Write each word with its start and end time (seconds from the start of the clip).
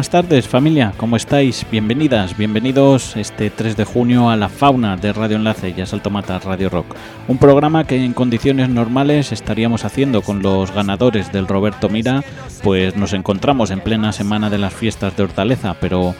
buenas 0.00 0.08
tardes 0.08 0.48
familia, 0.48 0.94
¿cómo 0.96 1.16
estáis? 1.16 1.66
Bienvenidas, 1.70 2.34
bienvenidos 2.34 3.18
este 3.18 3.50
3 3.50 3.76
de 3.76 3.84
junio 3.84 4.30
a 4.30 4.36
la 4.36 4.48
fauna 4.48 4.96
de 4.96 5.12
Radio 5.12 5.36
Enlace 5.36 5.74
y 5.76 5.80
a 5.82 5.84
Salto 5.84 6.08
Mata 6.08 6.38
Radio 6.38 6.70
Rock. 6.70 6.96
Un 7.28 7.36
programa 7.36 7.84
que 7.84 8.02
en 8.02 8.14
condiciones 8.14 8.70
normales 8.70 9.30
estaríamos 9.30 9.84
haciendo 9.84 10.22
con 10.22 10.40
los 10.40 10.72
ganadores 10.72 11.30
del 11.32 11.46
Roberto 11.46 11.90
Mira, 11.90 12.24
pues 12.62 12.96
nos 12.96 13.12
encontramos 13.12 13.70
en 13.70 13.80
plena 13.80 14.12
semana 14.12 14.48
de 14.48 14.56
las 14.56 14.72
fiestas 14.72 15.14
de 15.18 15.24
Hortaleza, 15.24 15.76
pero 15.78 16.14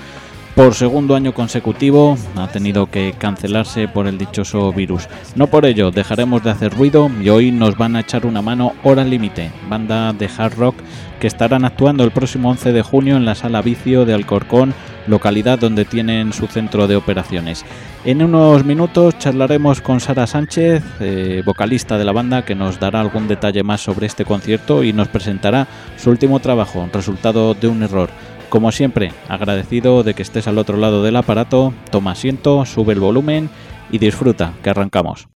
por 0.54 0.74
segundo 0.74 1.14
año 1.14 1.32
consecutivo 1.32 2.16
ha 2.36 2.48
tenido 2.48 2.86
que 2.90 3.14
cancelarse 3.16 3.88
por 3.88 4.06
el 4.06 4.18
dichoso 4.18 4.72
virus. 4.72 5.08
No 5.34 5.46
por 5.46 5.64
ello 5.64 5.90
dejaremos 5.90 6.42
de 6.42 6.50
hacer 6.50 6.74
ruido 6.74 7.10
y 7.22 7.28
hoy 7.28 7.52
nos 7.52 7.76
van 7.76 7.96
a 7.96 8.00
echar 8.00 8.26
una 8.26 8.42
mano 8.42 8.72
Hora 8.82 9.04
Límite, 9.04 9.50
banda 9.68 10.12
de 10.12 10.28
hard 10.36 10.54
rock 10.54 10.74
que 11.20 11.26
estarán 11.26 11.64
actuando 11.64 12.02
el 12.02 12.10
próximo 12.10 12.50
11 12.50 12.72
de 12.72 12.82
junio 12.82 13.16
en 13.16 13.26
la 13.26 13.34
sala 13.34 13.62
Vicio 13.62 14.04
de 14.06 14.14
Alcorcón, 14.14 14.74
localidad 15.06 15.58
donde 15.58 15.84
tienen 15.84 16.32
su 16.32 16.46
centro 16.46 16.86
de 16.86 16.96
operaciones. 16.96 17.64
En 18.04 18.22
unos 18.22 18.64
minutos 18.64 19.18
charlaremos 19.18 19.82
con 19.82 20.00
Sara 20.00 20.26
Sánchez, 20.26 20.82
eh, 21.00 21.42
vocalista 21.44 21.98
de 21.98 22.04
la 22.06 22.12
banda, 22.12 22.44
que 22.44 22.54
nos 22.54 22.80
dará 22.80 23.00
algún 23.00 23.28
detalle 23.28 23.62
más 23.62 23.82
sobre 23.82 24.06
este 24.06 24.24
concierto 24.24 24.82
y 24.82 24.94
nos 24.94 25.08
presentará 25.08 25.68
su 25.96 26.10
último 26.10 26.40
trabajo, 26.40 26.88
resultado 26.92 27.52
de 27.54 27.68
un 27.68 27.82
error. 27.82 28.08
Como 28.50 28.72
siempre, 28.72 29.12
agradecido 29.28 30.02
de 30.02 30.14
que 30.14 30.22
estés 30.22 30.48
al 30.48 30.58
otro 30.58 30.76
lado 30.76 31.04
del 31.04 31.14
aparato, 31.14 31.72
toma 31.92 32.10
asiento, 32.10 32.66
sube 32.66 32.92
el 32.92 33.00
volumen 33.00 33.48
y 33.92 33.98
disfruta, 33.98 34.54
que 34.64 34.70
arrancamos. 34.70 35.29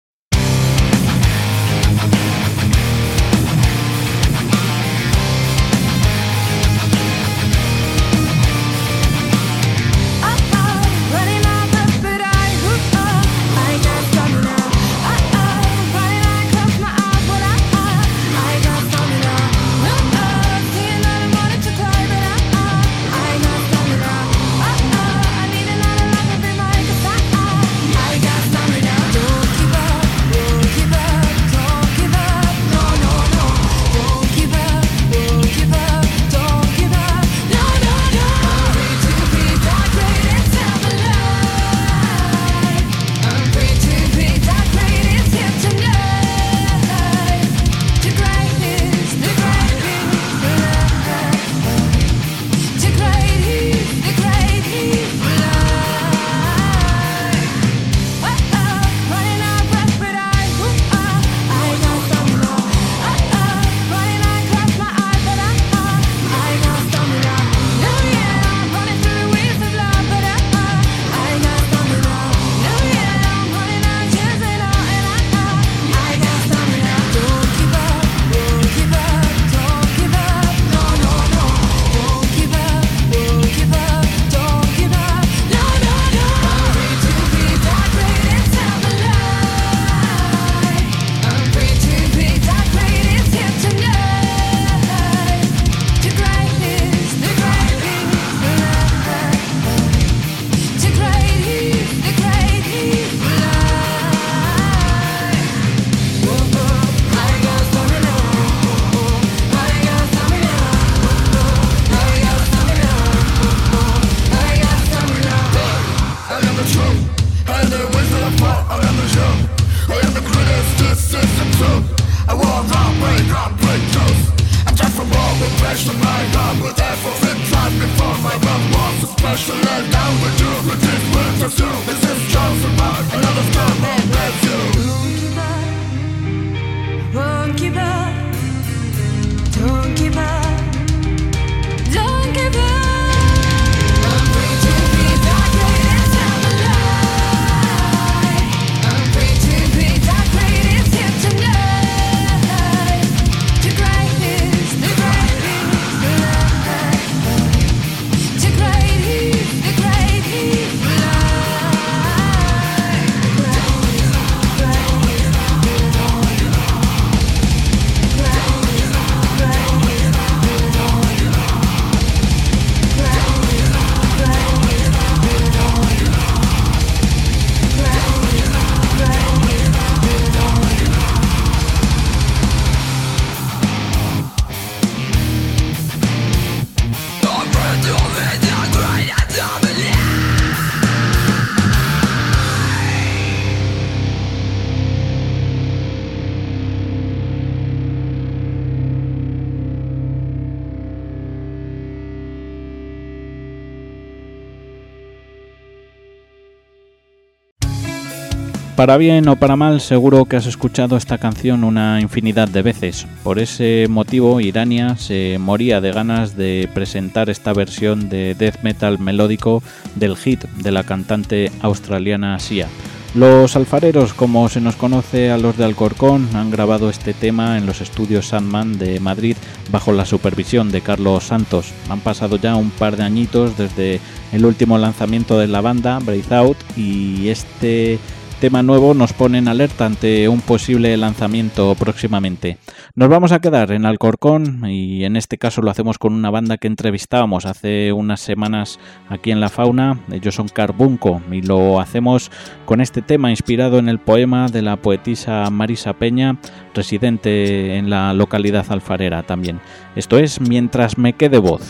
Para 208.76 208.97
bien 208.97 209.28
o 209.28 209.35
para 209.35 209.56
mal, 209.56 209.82
seguro 209.82 210.26
que 210.26 210.38
has 210.38 210.47
escuchado 210.47 210.97
esta 210.97 211.18
canción 211.18 211.64
una 211.64 212.00
infinidad 212.02 212.47
de 212.47 212.62
veces. 212.62 213.06
Por 213.22 213.38
ese 213.38 213.85
motivo, 213.90 214.40
Irania 214.40 214.96
se 214.96 215.38
moría 215.40 215.82
de 215.82 215.91
ganas 215.91 216.35
de 216.35 216.70
presentar 216.73 217.29
esta 217.29 217.53
versión 217.53 218.09
de 218.09 218.34
death 218.34 218.64
metal 218.64 218.97
melódico 218.97 219.62
del 219.96 220.16
hit 220.16 220.46
de 220.64 220.72
la 220.72 220.84
cantante 220.84 221.52
australiana 221.62 222.40
Sia. 222.40 222.70
Los 223.14 223.58
alfareros, 223.58 224.14
como 224.14 224.47
se 224.47 224.62
nos 224.62 224.78
conoce 224.78 225.32
a 225.32 225.38
los 225.38 225.58
de 225.58 225.66
Alcorcón, 225.66 226.29
han 226.34 226.50
grabado 226.50 226.90
este 226.90 227.14
tema 227.14 227.58
en 227.58 227.66
los 227.66 227.82
estudios 227.82 228.28
Sandman 228.28 228.79
de 228.79 229.02
Madrid 229.02 229.35
bajo 229.70 229.91
la 229.91 230.06
supervisión 230.06 230.72
de 230.72 230.79
Carlos 230.79 231.26
Santos. 231.26 231.73
Han 231.90 232.00
pasado 232.00 232.38
ya 232.38 232.56
un 232.56 232.72
par 232.72 232.96
de 232.96 233.03
añitos 233.03 233.58
desde 233.58 234.00
el 234.32 234.46
último 234.46 234.78
lanzamiento 234.78 235.38
de 235.38 235.47
la 235.47 235.59
banda, 235.59 236.00
Breathe 236.00 236.34
Out, 236.34 236.58
y 236.78 237.28
este 237.28 238.00
tema 238.41 238.64
nuevo 238.64 238.96
nos 238.96 239.14
pone 239.14 239.38
en 239.38 239.47
alerta 239.47 239.85
ante 239.85 240.28
un 240.28 240.41
posible 240.41 240.97
lanzamiento 240.97 241.76
próximamente. 241.76 242.58
Nos 242.96 243.08
vamos 243.08 243.32
a 243.34 243.40
quedar 243.40 243.72
en 243.72 243.85
Alcorcón 243.85 244.66
y 244.67 245.03
en 245.03 245.16
este 245.16 245.38
caso 245.38 245.61
lo 245.61 245.70
hacemos 245.70 245.99
con 245.99 246.14
una 246.14 246.32
banda 246.32 246.58
que 246.58 246.66
entrevistábamos 246.66 247.46
hace 247.46 247.93
unas 247.93 248.20
semanas 248.20 248.79
aquí 249.09 249.29
en 249.29 249.41
La 249.41 249.49
Fauna. 249.49 249.99
Ellos 250.11 250.34
son 250.34 250.47
Carbunco 250.47 251.22
y 251.32 251.43
lo 251.43 251.79
hacemos 251.79 252.32
con 252.66 252.82
este 252.82 253.03
tema 253.03 253.29
inspirado 253.29 253.78
en 253.78 253.88
el 253.88 253.99
poema 253.99 254.47
de 254.47 254.64
la 254.64 254.78
poetisa 254.78 255.47
Marisa 255.52 255.94
Peña, 255.94 256.39
residente 256.74 257.77
en 257.77 257.91
la 257.91 258.12
localidad 258.15 258.65
alfarera 258.70 259.22
también. 259.22 259.60
Esto 259.96 260.17
es 260.17 260.41
Mientras 260.41 260.98
me 260.98 261.13
quede 261.13 261.38
voz. 261.38 261.70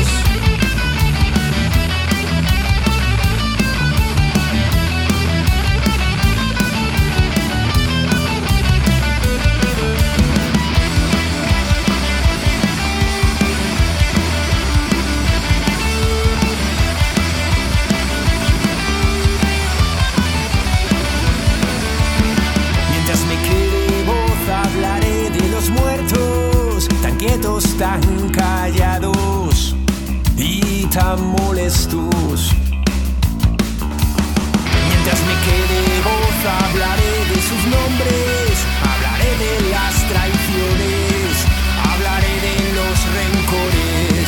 voz, 36.03 36.45
hablaré 36.63 37.13
de 37.29 37.41
sus 37.41 37.63
nombres, 37.67 38.65
hablaré 38.81 39.29
de 39.37 39.69
las 39.69 39.93
traiciones, 40.09 41.45
hablaré 41.93 42.33
de 42.47 42.55
los 42.73 42.97
rencores. 43.13 44.27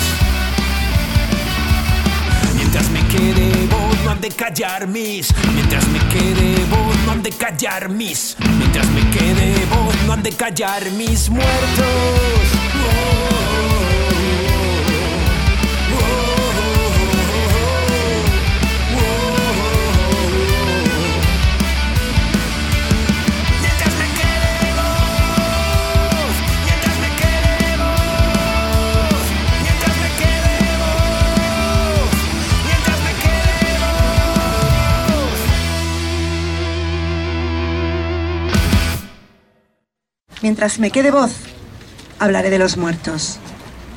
Mientras 2.55 2.89
me 2.91 3.07
quede 3.07 3.67
voz, 3.67 4.03
no 4.05 4.11
han 4.11 4.21
de 4.21 4.29
callar 4.29 4.87
mis. 4.87 5.33
Mientras 5.55 5.87
me 5.87 5.99
quede 6.09 6.63
voz, 6.69 6.95
no 7.05 7.11
han 7.13 7.23
de 7.23 7.31
callar 7.31 7.89
mis. 7.89 8.37
Mientras 8.59 8.87
me 8.89 9.01
quede 9.09 9.65
voz, 9.65 9.95
no 10.05 10.13
han 10.13 10.21
de 10.21 10.31
callar 10.31 10.91
mis 10.91 11.29
muertos. 11.31 12.62
Mientras 40.43 40.77
me 40.77 40.91
quede 40.91 41.09
voz, 41.09 41.31
hablaré 42.23 42.49
de 42.49 42.59
los 42.59 42.77
muertos, 42.77 43.37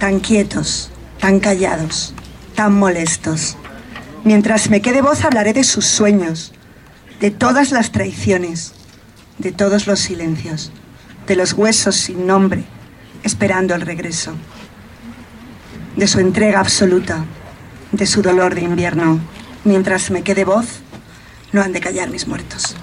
tan 0.00 0.18
quietos, 0.18 0.90
tan 1.20 1.38
callados, 1.38 2.12
tan 2.56 2.74
molestos. 2.74 3.56
Mientras 4.24 4.68
me 4.68 4.82
quede 4.82 5.00
voz, 5.00 5.24
hablaré 5.24 5.52
de 5.52 5.62
sus 5.62 5.86
sueños, 5.86 6.52
de 7.20 7.30
todas 7.30 7.70
las 7.70 7.92
traiciones, 7.92 8.72
de 9.38 9.52
todos 9.52 9.86
los 9.86 10.00
silencios, 10.00 10.72
de 11.28 11.36
los 11.36 11.52
huesos 11.52 11.94
sin 11.94 12.26
nombre, 12.26 12.64
esperando 13.22 13.76
el 13.76 13.82
regreso, 13.82 14.32
de 15.94 16.08
su 16.08 16.18
entrega 16.18 16.58
absoluta, 16.58 17.24
de 17.92 18.06
su 18.06 18.22
dolor 18.22 18.56
de 18.56 18.62
invierno. 18.62 19.20
Mientras 19.62 20.10
me 20.10 20.22
quede 20.22 20.44
voz, 20.44 20.66
no 21.52 21.62
han 21.62 21.72
de 21.72 21.80
callar 21.80 22.10
mis 22.10 22.26
muertos. 22.26 22.76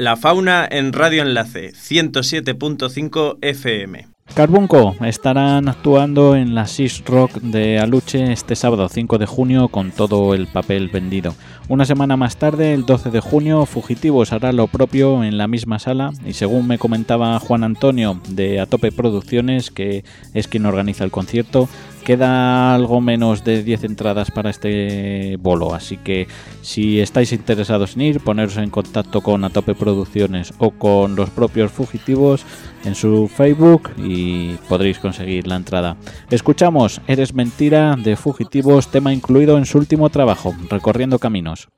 La 0.00 0.16
fauna 0.16 0.66
en 0.70 0.94
Radio 0.94 1.20
Enlace 1.20 1.74
107.5 1.74 3.36
FM. 3.42 4.08
Carbunco 4.34 4.96
estarán 5.04 5.68
actuando 5.68 6.36
en 6.36 6.54
la 6.54 6.66
SIS 6.66 7.04
Rock 7.04 7.32
de 7.42 7.78
Aluche 7.78 8.32
este 8.32 8.56
sábado 8.56 8.88
5 8.88 9.18
de 9.18 9.26
junio 9.26 9.68
con 9.68 9.90
todo 9.90 10.32
el 10.34 10.46
papel 10.46 10.88
vendido. 10.88 11.34
Una 11.68 11.84
semana 11.84 12.16
más 12.16 12.36
tarde, 12.38 12.72
el 12.72 12.86
12 12.86 13.10
de 13.10 13.20
junio, 13.20 13.66
Fugitivos 13.66 14.32
hará 14.32 14.52
lo 14.52 14.68
propio 14.68 15.22
en 15.22 15.36
la 15.36 15.48
misma 15.48 15.78
sala 15.78 16.12
y 16.24 16.32
según 16.32 16.66
me 16.66 16.78
comentaba 16.78 17.38
Juan 17.38 17.62
Antonio 17.62 18.20
de 18.28 18.58
Atope 18.58 18.92
Producciones, 18.92 19.70
que 19.70 20.04
es 20.32 20.48
quien 20.48 20.64
organiza 20.64 21.04
el 21.04 21.10
concierto, 21.10 21.68
Queda 22.10 22.74
algo 22.74 23.00
menos 23.00 23.44
de 23.44 23.62
10 23.62 23.84
entradas 23.84 24.32
para 24.32 24.50
este 24.50 25.36
bolo, 25.36 25.72
así 25.72 25.96
que 25.96 26.26
si 26.60 26.98
estáis 26.98 27.32
interesados 27.32 27.94
en 27.94 28.00
ir, 28.00 28.18
poneros 28.18 28.56
en 28.56 28.68
contacto 28.68 29.20
con 29.20 29.44
Atope 29.44 29.76
Producciones 29.76 30.52
o 30.58 30.72
con 30.72 31.14
los 31.14 31.30
propios 31.30 31.70
fugitivos 31.70 32.44
en 32.84 32.96
su 32.96 33.28
Facebook 33.28 33.90
y 33.96 34.54
podréis 34.68 34.98
conseguir 34.98 35.46
la 35.46 35.54
entrada. 35.54 35.96
Escuchamos 36.32 37.00
Eres 37.06 37.32
Mentira 37.32 37.94
de 37.94 38.16
Fugitivos, 38.16 38.88
tema 38.88 39.12
incluido 39.12 39.56
en 39.56 39.64
su 39.64 39.78
último 39.78 40.10
trabajo, 40.10 40.52
Recorriendo 40.68 41.20
Caminos. 41.20 41.68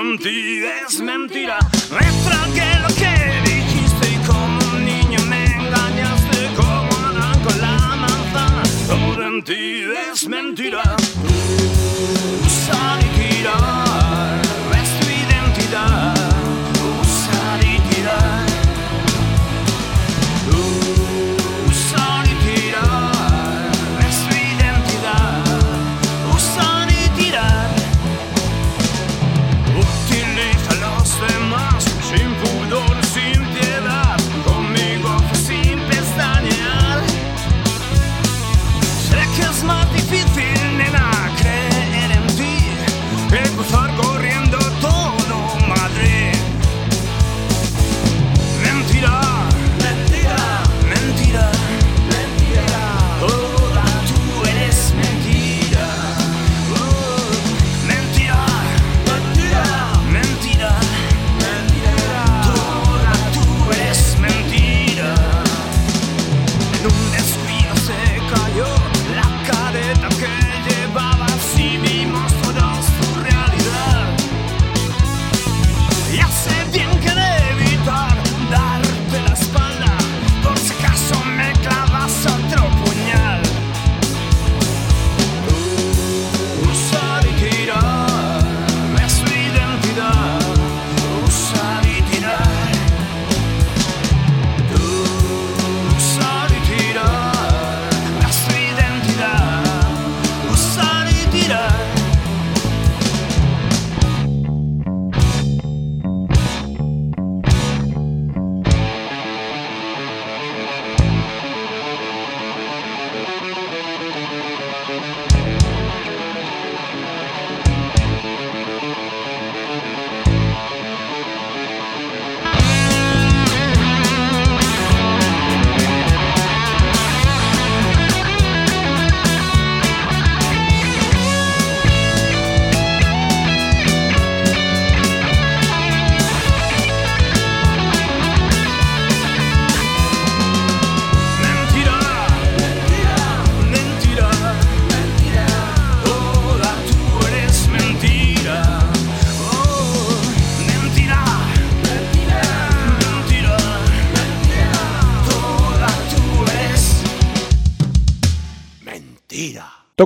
contigo 0.00 0.66
es 0.86 1.00
mentira. 1.00 1.58
Refragué 1.90 2.70
lo 2.84 2.88
que 3.00 3.12
dijiste 3.50 4.04
y 4.14 4.26
como 4.26 4.58
un 4.72 4.84
niño 4.84 5.20
me 5.28 5.44
engañaste, 5.44 6.38
como 6.56 6.90
arranco 7.06 7.50
la 7.60 7.76
manzana. 7.96 8.62
Todo 8.86 9.22
en 9.26 9.44
ti 9.44 9.84
es 10.10 10.26
mentira. 10.26 10.82
Tú, 10.96 12.50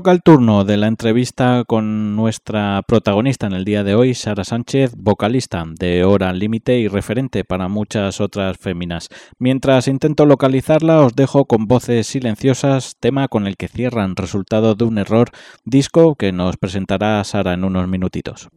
Toca 0.05 0.13
el 0.13 0.23
turno 0.23 0.65
de 0.65 0.77
la 0.77 0.87
entrevista 0.87 1.65
con 1.67 2.15
nuestra 2.15 2.83
protagonista 2.87 3.47
en 3.47 3.55
el 3.55 3.65
día 3.65 3.85
de 3.85 3.95
hoy, 3.95 4.13
Sara 4.13 4.45
Sánchez, 4.45 4.93
vocalista 4.99 5.65
de 5.67 6.05
Hora 6.05 6.35
Límite 6.35 6.79
y 6.79 6.89
referente 6.89 7.43
para 7.43 7.69
muchas 7.69 8.21
otras 8.21 8.59
féminas. 8.59 9.09
Mientras 9.39 9.89
intento 9.89 10.27
localizarla, 10.27 11.01
os 11.01 11.17
dejo 11.17 11.47
con 11.47 11.69
voces 11.69 12.07
silenciosas, 12.07 12.97
tema 13.01 13.29
con 13.29 13.47
el 13.47 13.57
que 13.57 13.69
cierran 13.69 14.15
resultado 14.15 14.75
de 14.75 14.85
un 14.85 14.99
error, 14.99 15.31
disco 15.65 16.17
que 16.17 16.33
nos 16.33 16.59
presentará 16.59 17.25
Sara 17.25 17.55
en 17.55 17.65
unos 17.65 17.89
minutitos. 17.89 18.51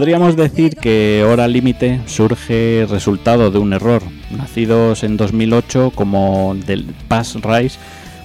Podríamos 0.01 0.35
decir 0.35 0.77
que 0.77 1.27
Hora 1.29 1.47
Límite 1.47 2.01
surge 2.07 2.87
resultado 2.89 3.51
de 3.51 3.59
un 3.59 3.75
error. 3.75 4.01
Nacidos 4.31 5.05
en 5.05 5.19
2008 5.19 5.93
como 5.95 6.57
del 6.67 6.87
Pass 7.07 7.35
Rise, 7.43 7.79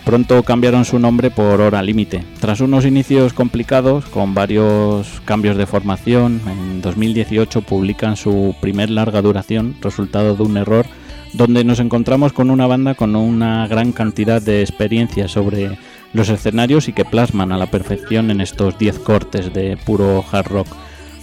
pronto 0.06 0.42
cambiaron 0.44 0.86
su 0.86 1.00
nombre 1.00 1.32
por 1.32 1.60
Hora 1.60 1.84
Límite. 1.84 2.24
Tras 2.40 2.62
unos 2.62 2.86
inicios 2.86 3.34
complicados, 3.34 4.06
con 4.06 4.34
varios 4.34 5.22
cambios 5.26 5.58
de 5.58 5.66
formación, 5.66 6.40
en 6.48 6.82
2018 6.82 7.64
publican 7.64 8.16
su 8.16 8.56
primer 8.62 8.90
larga 8.90 9.22
duración, 9.22 9.76
resultado 9.82 10.34
de 10.34 10.44
un 10.44 10.56
error, 10.56 10.86
donde 11.34 11.66
nos 11.66 11.82
encontramos 11.82 12.32
con 12.32 12.52
una 12.52 12.68
banda 12.68 12.96
con 12.96 13.18
una 13.18 13.68
gran 13.68 13.92
cantidad 13.92 14.42
de 14.42 14.62
experiencia 14.62 15.28
sobre 15.28 15.78
los 16.14 16.30
escenarios 16.30 16.88
y 16.88 16.94
que 16.94 17.04
plasman 17.04 17.52
a 17.52 17.58
la 17.58 17.70
perfección 17.70 18.32
en 18.32 18.40
estos 18.40 18.80
10 18.80 19.00
cortes 19.00 19.54
de 19.54 19.76
puro 19.76 20.24
hard 20.32 20.48
rock. 20.48 20.68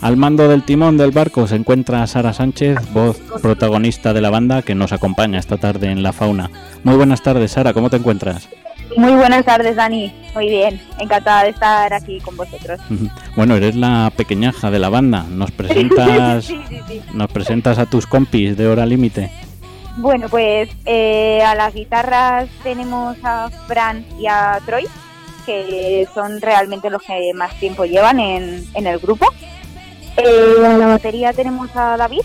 Al 0.03 0.17
mando 0.17 0.49
del 0.49 0.65
timón 0.65 0.97
del 0.99 1.13
barco 1.13 1.47
se 1.47 1.55
encuentra 1.55 2.05
Sara 2.09 2.33
Sánchez, 2.33 2.77
voz 2.93 3.19
protagonista 3.41 4.13
de 4.13 4.21
la 4.21 4.31
banda 4.31 4.63
que 4.63 4.75
nos 4.75 4.93
acompaña 4.93 5.39
esta 5.39 5.59
tarde 5.59 5.91
en 5.93 6.03
La 6.03 6.13
Fauna. 6.13 6.51
Muy 6.83 6.97
buenas 6.97 7.23
tardes, 7.23 7.53
Sara, 7.53 7.73
¿cómo 7.73 7.89
te 7.89 7.97
encuentras? 7.99 8.49
Muy 8.97 9.13
buenas 9.13 9.45
tardes, 9.45 9.77
Dani. 9.77 10.13
Muy 10.35 10.49
bien, 10.49 10.81
encantada 10.99 11.45
de 11.45 11.51
estar 11.51 11.95
aquí 11.95 12.19
con 12.21 12.37
vosotros. 12.37 12.81
Bueno, 13.37 13.55
eres 13.55 13.77
la 13.77 14.13
pequeñaja 14.17 14.73
de 14.73 14.81
la 14.81 14.89
banda. 14.89 15.25
Nos 15.31 15.51
presentas, 15.53 16.47
Sí, 16.47 16.61
sí, 16.69 16.81
sí. 16.89 17.01
nos 17.15 17.31
presentas 17.31 17.79
a 17.79 17.87
tus 17.87 18.07
compis 18.09 18.57
de 18.57 18.67
hora 18.67 18.85
límite. 18.85 19.31
Bueno, 19.99 20.27
pues 20.29 20.69
eh, 20.85 21.43
a 21.47 21.55
las 21.55 21.75
guitarras 21.75 22.49
tenemos 22.65 23.17
a 23.23 23.51
Fran 23.69 24.05
y 24.19 24.27
a 24.27 24.59
Troy, 24.67 24.85
que 25.47 26.09
son 26.13 26.41
realmente 26.41 26.91
los 26.91 27.03
que 27.03 27.33
más 27.35 27.55
tiempo 27.61 27.85
llevan 27.85 28.19
en, 28.19 28.65
en 28.75 28.87
el 28.89 28.99
grupo. 28.99 29.27
Eh, 30.17 30.55
en 30.65 30.79
la 30.79 30.87
batería 30.87 31.33
tenemos 31.33 31.71
a 31.75 31.97
David 31.97 32.23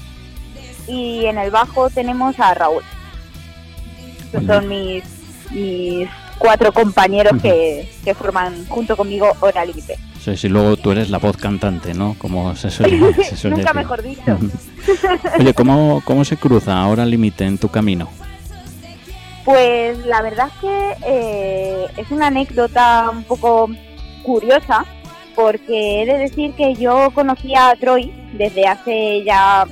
y 0.88 1.26
en 1.26 1.38
el 1.38 1.52
bajo 1.52 1.90
tenemos 1.90 2.40
a 2.40 2.54
Raúl. 2.54 2.84
Estos 4.26 4.44
son 4.46 4.68
mis, 4.68 5.04
mis 5.52 6.10
cuatro 6.38 6.72
compañeros 6.74 7.42
que, 7.42 7.90
que 8.04 8.14
forman 8.14 8.66
junto 8.68 8.98
conmigo 8.98 9.32
Hora 9.40 9.66
Límite. 9.66 9.98
Sé 10.22 10.36
si 10.36 10.50
luego 10.50 10.76
tú 10.76 10.92
eres 10.92 11.10
la 11.10 11.20
voz 11.20 11.38
cantante, 11.38 11.94
¿no? 11.94 12.16
Como 12.18 12.54
se 12.56 12.70
suele, 12.70 13.14
se 13.24 13.38
suele 13.38 13.58
Nunca 13.58 13.72
decir. 13.72 13.82
mejor 13.82 14.02
dicho. 14.04 14.38
Oye, 15.40 15.54
¿cómo, 15.54 16.02
¿cómo 16.04 16.26
se 16.26 16.36
cruza 16.36 16.86
hora 16.88 17.06
límite 17.06 17.46
en 17.46 17.58
tu 17.58 17.70
camino? 17.70 18.10
Pues 19.46 20.06
la 20.06 20.22
verdad 20.22 20.48
es 20.54 20.60
que 20.60 20.96
eh, 21.06 21.86
es 21.96 22.12
una 22.12 22.28
anécdota 22.28 23.10
un 23.10 23.24
poco 23.24 23.70
curiosa 24.24 24.84
porque 25.38 26.02
he 26.02 26.06
de 26.08 26.18
decir 26.18 26.54
que 26.54 26.74
yo 26.74 27.12
conocí 27.12 27.54
a 27.54 27.76
Troy 27.80 28.12
desde 28.34 28.66
hace 28.66 29.24
ya 29.24 29.66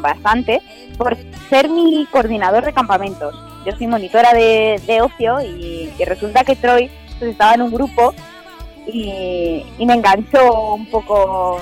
bastante 0.00 0.62
por 0.96 1.14
ser 1.50 1.68
mi 1.68 2.06
coordinador 2.10 2.64
de 2.64 2.72
campamentos. 2.72 3.34
Yo 3.66 3.76
soy 3.76 3.86
monitora 3.86 4.32
de, 4.32 4.80
de 4.86 5.02
ocio 5.02 5.42
y, 5.42 5.92
y 5.96 6.04
resulta 6.06 6.42
que 6.42 6.56
Troy 6.56 6.90
pues, 7.18 7.32
estaba 7.32 7.52
en 7.52 7.62
un 7.62 7.70
grupo 7.70 8.14
y, 8.86 9.62
y 9.78 9.84
me 9.84 9.92
enganchó 9.92 10.72
un 10.72 10.86
poco 10.86 11.60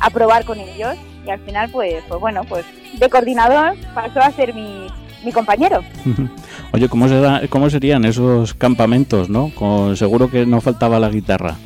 a 0.00 0.10
probar 0.10 0.44
con 0.44 0.60
ellos 0.60 0.96
y 1.26 1.30
al 1.30 1.40
final 1.40 1.70
pues, 1.70 2.04
pues 2.06 2.20
bueno, 2.20 2.42
pues 2.46 2.66
de 2.98 3.08
coordinador 3.08 3.74
pasó 3.94 4.20
a 4.20 4.30
ser 4.32 4.52
mi, 4.52 4.86
mi 5.24 5.32
compañero. 5.32 5.82
Oye, 6.72 6.90
¿cómo, 6.90 7.08
será, 7.08 7.40
¿cómo 7.48 7.70
serían 7.70 8.04
esos 8.04 8.52
campamentos, 8.52 9.30
no? 9.30 9.50
Con, 9.54 9.96
seguro 9.96 10.30
que 10.30 10.44
no 10.44 10.60
faltaba 10.60 10.98
la 11.00 11.08
guitarra. 11.08 11.56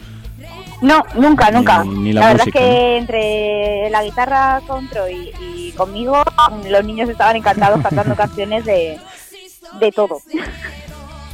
No, 0.81 1.03
nunca, 1.17 1.51
nunca. 1.51 1.83
Ni- 1.85 1.95
ni 1.99 2.13
la 2.13 2.21
verdad 2.29 2.45
música, 2.47 2.59
es 2.61 2.65
que 2.65 2.97
entre 2.99 3.91
la 3.91 4.05
guitarra 4.05 4.61
con 4.67 4.89
Troy 4.89 5.33
y 5.41 5.73
conmigo, 5.73 6.23
los 6.69 6.85
niños 6.85 7.09
estaban 7.09 7.37
encantados 7.37 7.81
cantando 7.83 8.15
canciones 8.17 8.65
de, 8.65 8.99
de 9.81 9.93
todo. 9.93 10.21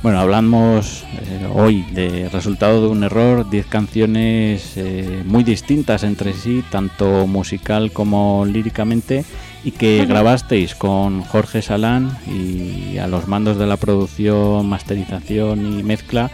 Bueno, 0.02 0.20
hablamos 0.20 1.02
eh, 1.14 1.48
hoy 1.54 1.82
de 1.92 2.28
resultado 2.30 2.82
de 2.82 2.88
un 2.88 3.04
error, 3.04 3.48
10 3.48 3.66
canciones 3.66 4.76
eh, 4.76 5.22
muy 5.24 5.44
distintas 5.44 6.02
entre 6.04 6.34
sí, 6.34 6.62
tanto 6.70 7.26
musical 7.26 7.90
como 7.90 8.44
líricamente, 8.44 9.24
y 9.64 9.70
que 9.70 10.04
grabasteis 10.04 10.74
con 10.74 11.22
Jorge 11.22 11.62
Salán 11.62 12.18
y 12.26 12.98
a 12.98 13.06
los 13.06 13.28
mandos 13.28 13.56
de 13.58 13.66
la 13.66 13.78
producción, 13.78 14.68
masterización 14.68 15.78
y 15.78 15.82
mezcla 15.82 16.30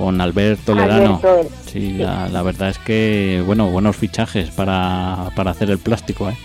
con 0.00 0.18
Albert 0.18 0.60
Toledano. 0.64 1.20
Alberto, 1.22 1.50
Sí, 1.66 1.92
la, 1.98 2.26
la 2.30 2.42
verdad 2.42 2.70
es 2.70 2.78
que, 2.78 3.42
bueno, 3.44 3.66
buenos 3.70 3.96
fichajes 3.96 4.50
para, 4.50 5.28
para 5.36 5.50
hacer 5.50 5.68
el 5.70 5.78
plástico, 5.78 6.30
¿eh? 6.30 6.36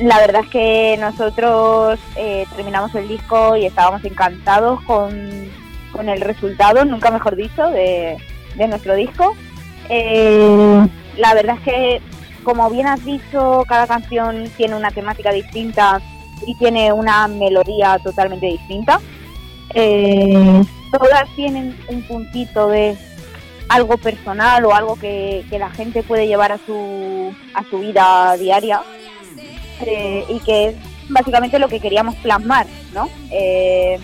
La 0.00 0.18
verdad 0.18 0.42
es 0.44 0.50
que 0.50 0.98
nosotros 1.00 2.00
eh, 2.16 2.44
terminamos 2.56 2.92
el 2.96 3.06
disco 3.06 3.56
y 3.56 3.66
estábamos 3.66 4.04
encantados 4.04 4.80
con, 4.82 5.12
con 5.92 6.08
el 6.08 6.20
resultado, 6.20 6.84
nunca 6.84 7.12
mejor 7.12 7.36
dicho, 7.36 7.68
de, 7.68 8.16
de 8.56 8.66
nuestro 8.66 8.96
disco. 8.96 9.32
Eh, 9.88 10.88
la 11.18 11.34
verdad 11.34 11.58
es 11.58 11.62
que, 11.62 12.00
como 12.42 12.68
bien 12.68 12.88
has 12.88 13.04
dicho, 13.04 13.64
cada 13.68 13.86
canción 13.86 14.50
tiene 14.56 14.74
una 14.74 14.90
temática 14.90 15.30
distinta 15.30 16.00
y 16.48 16.56
tiene 16.56 16.92
una 16.92 17.28
melodía 17.28 17.96
totalmente 18.02 18.46
distinta. 18.46 18.98
Eh, 19.72 20.64
todas 20.92 21.24
tienen 21.34 21.76
un 21.88 22.02
puntito 22.02 22.68
de 22.68 22.96
algo 23.68 23.96
personal 23.96 24.64
o 24.64 24.74
algo 24.74 24.96
que, 24.96 25.44
que 25.48 25.58
la 25.58 25.70
gente 25.70 26.02
puede 26.02 26.26
llevar 26.26 26.52
a 26.52 26.58
su, 26.58 27.34
a 27.54 27.64
su 27.64 27.78
vida 27.78 28.36
diaria 28.36 28.82
eh, 29.80 30.24
y 30.28 30.38
que 30.40 30.66
es 30.66 30.76
básicamente 31.08 31.58
lo 31.58 31.68
que 31.68 31.80
queríamos 31.80 32.14
plasmar, 32.16 32.66
¿no? 32.92 33.08
Eh, 33.30 33.98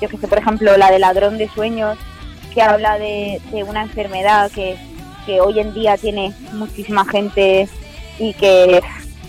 yo 0.00 0.08
que 0.08 0.16
sé, 0.18 0.28
por 0.28 0.38
ejemplo, 0.38 0.76
la 0.76 0.90
de 0.90 0.98
Ladrón 0.98 1.38
de 1.38 1.48
Sueños, 1.48 1.96
que 2.52 2.62
habla 2.62 2.98
de, 2.98 3.40
de 3.52 3.62
una 3.62 3.82
enfermedad 3.82 4.50
que, 4.50 4.76
que 5.24 5.40
hoy 5.40 5.60
en 5.60 5.72
día 5.72 5.96
tiene 5.96 6.32
muchísima 6.52 7.04
gente 7.04 7.68
y 8.18 8.34
que 8.34 8.82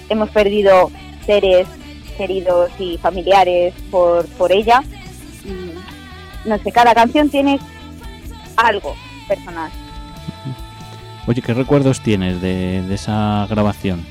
hemos 0.10 0.30
perdido 0.32 0.92
seres 1.26 1.68
queridos 2.18 2.72
y 2.80 2.98
familiares 2.98 3.74
por, 3.90 4.26
por 4.38 4.52
ella. 4.52 4.84
No 6.46 6.58
sé, 6.58 6.72
cada 6.72 6.94
canción 6.94 7.30
tiene 7.30 7.60
algo 8.58 8.94
personal. 9.28 9.72
Oye, 11.28 11.42
¿qué 11.42 11.54
recuerdos 11.54 12.02
tienes 12.02 12.42
de, 12.42 12.82
de 12.82 12.96
esa 12.96 13.46
grabación? 13.50 14.04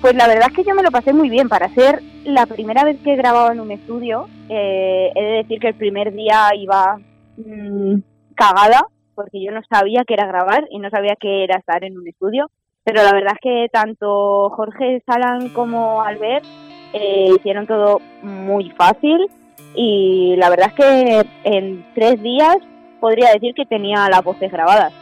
Pues 0.00 0.14
la 0.14 0.28
verdad 0.28 0.48
es 0.50 0.56
que 0.56 0.64
yo 0.64 0.74
me 0.74 0.82
lo 0.82 0.90
pasé 0.90 1.14
muy 1.14 1.30
bien. 1.30 1.48
Para 1.48 1.70
ser 1.70 2.02
la 2.24 2.44
primera 2.44 2.84
vez 2.84 2.98
que 3.02 3.16
grababa 3.16 3.52
en 3.52 3.60
un 3.60 3.70
estudio, 3.70 4.28
eh, 4.50 5.10
he 5.14 5.22
de 5.22 5.36
decir 5.38 5.58
que 5.60 5.68
el 5.68 5.74
primer 5.74 6.12
día 6.12 6.50
iba 6.54 6.98
mm, 7.38 8.00
cagada, 8.34 8.86
porque 9.14 9.42
yo 9.42 9.50
no 9.52 9.62
sabía 9.70 10.04
que 10.06 10.14
era 10.14 10.26
grabar 10.26 10.66
y 10.70 10.78
no 10.78 10.90
sabía 10.90 11.16
que 11.18 11.44
era 11.44 11.56
estar 11.56 11.84
en 11.84 11.96
un 11.96 12.06
estudio. 12.06 12.50
Pero 12.84 13.02
la 13.02 13.12
verdad 13.12 13.32
es 13.32 13.40
que 13.40 13.68
tanto 13.72 14.50
Jorge 14.50 15.02
Salan 15.06 15.48
como 15.54 16.02
Albert 16.02 16.44
eh, 16.92 17.30
hicieron 17.34 17.66
todo 17.66 18.02
muy 18.22 18.70
fácil 18.72 19.26
y 19.74 20.34
la 20.36 20.50
verdad 20.50 20.68
es 20.68 20.74
que 20.74 21.26
en 21.44 21.84
tres 21.94 22.22
días 22.22 22.56
podría 23.00 23.32
decir 23.32 23.54
que 23.54 23.66
tenía 23.66 24.08
las 24.08 24.22
voces 24.24 24.50
grabadas. 24.50 24.92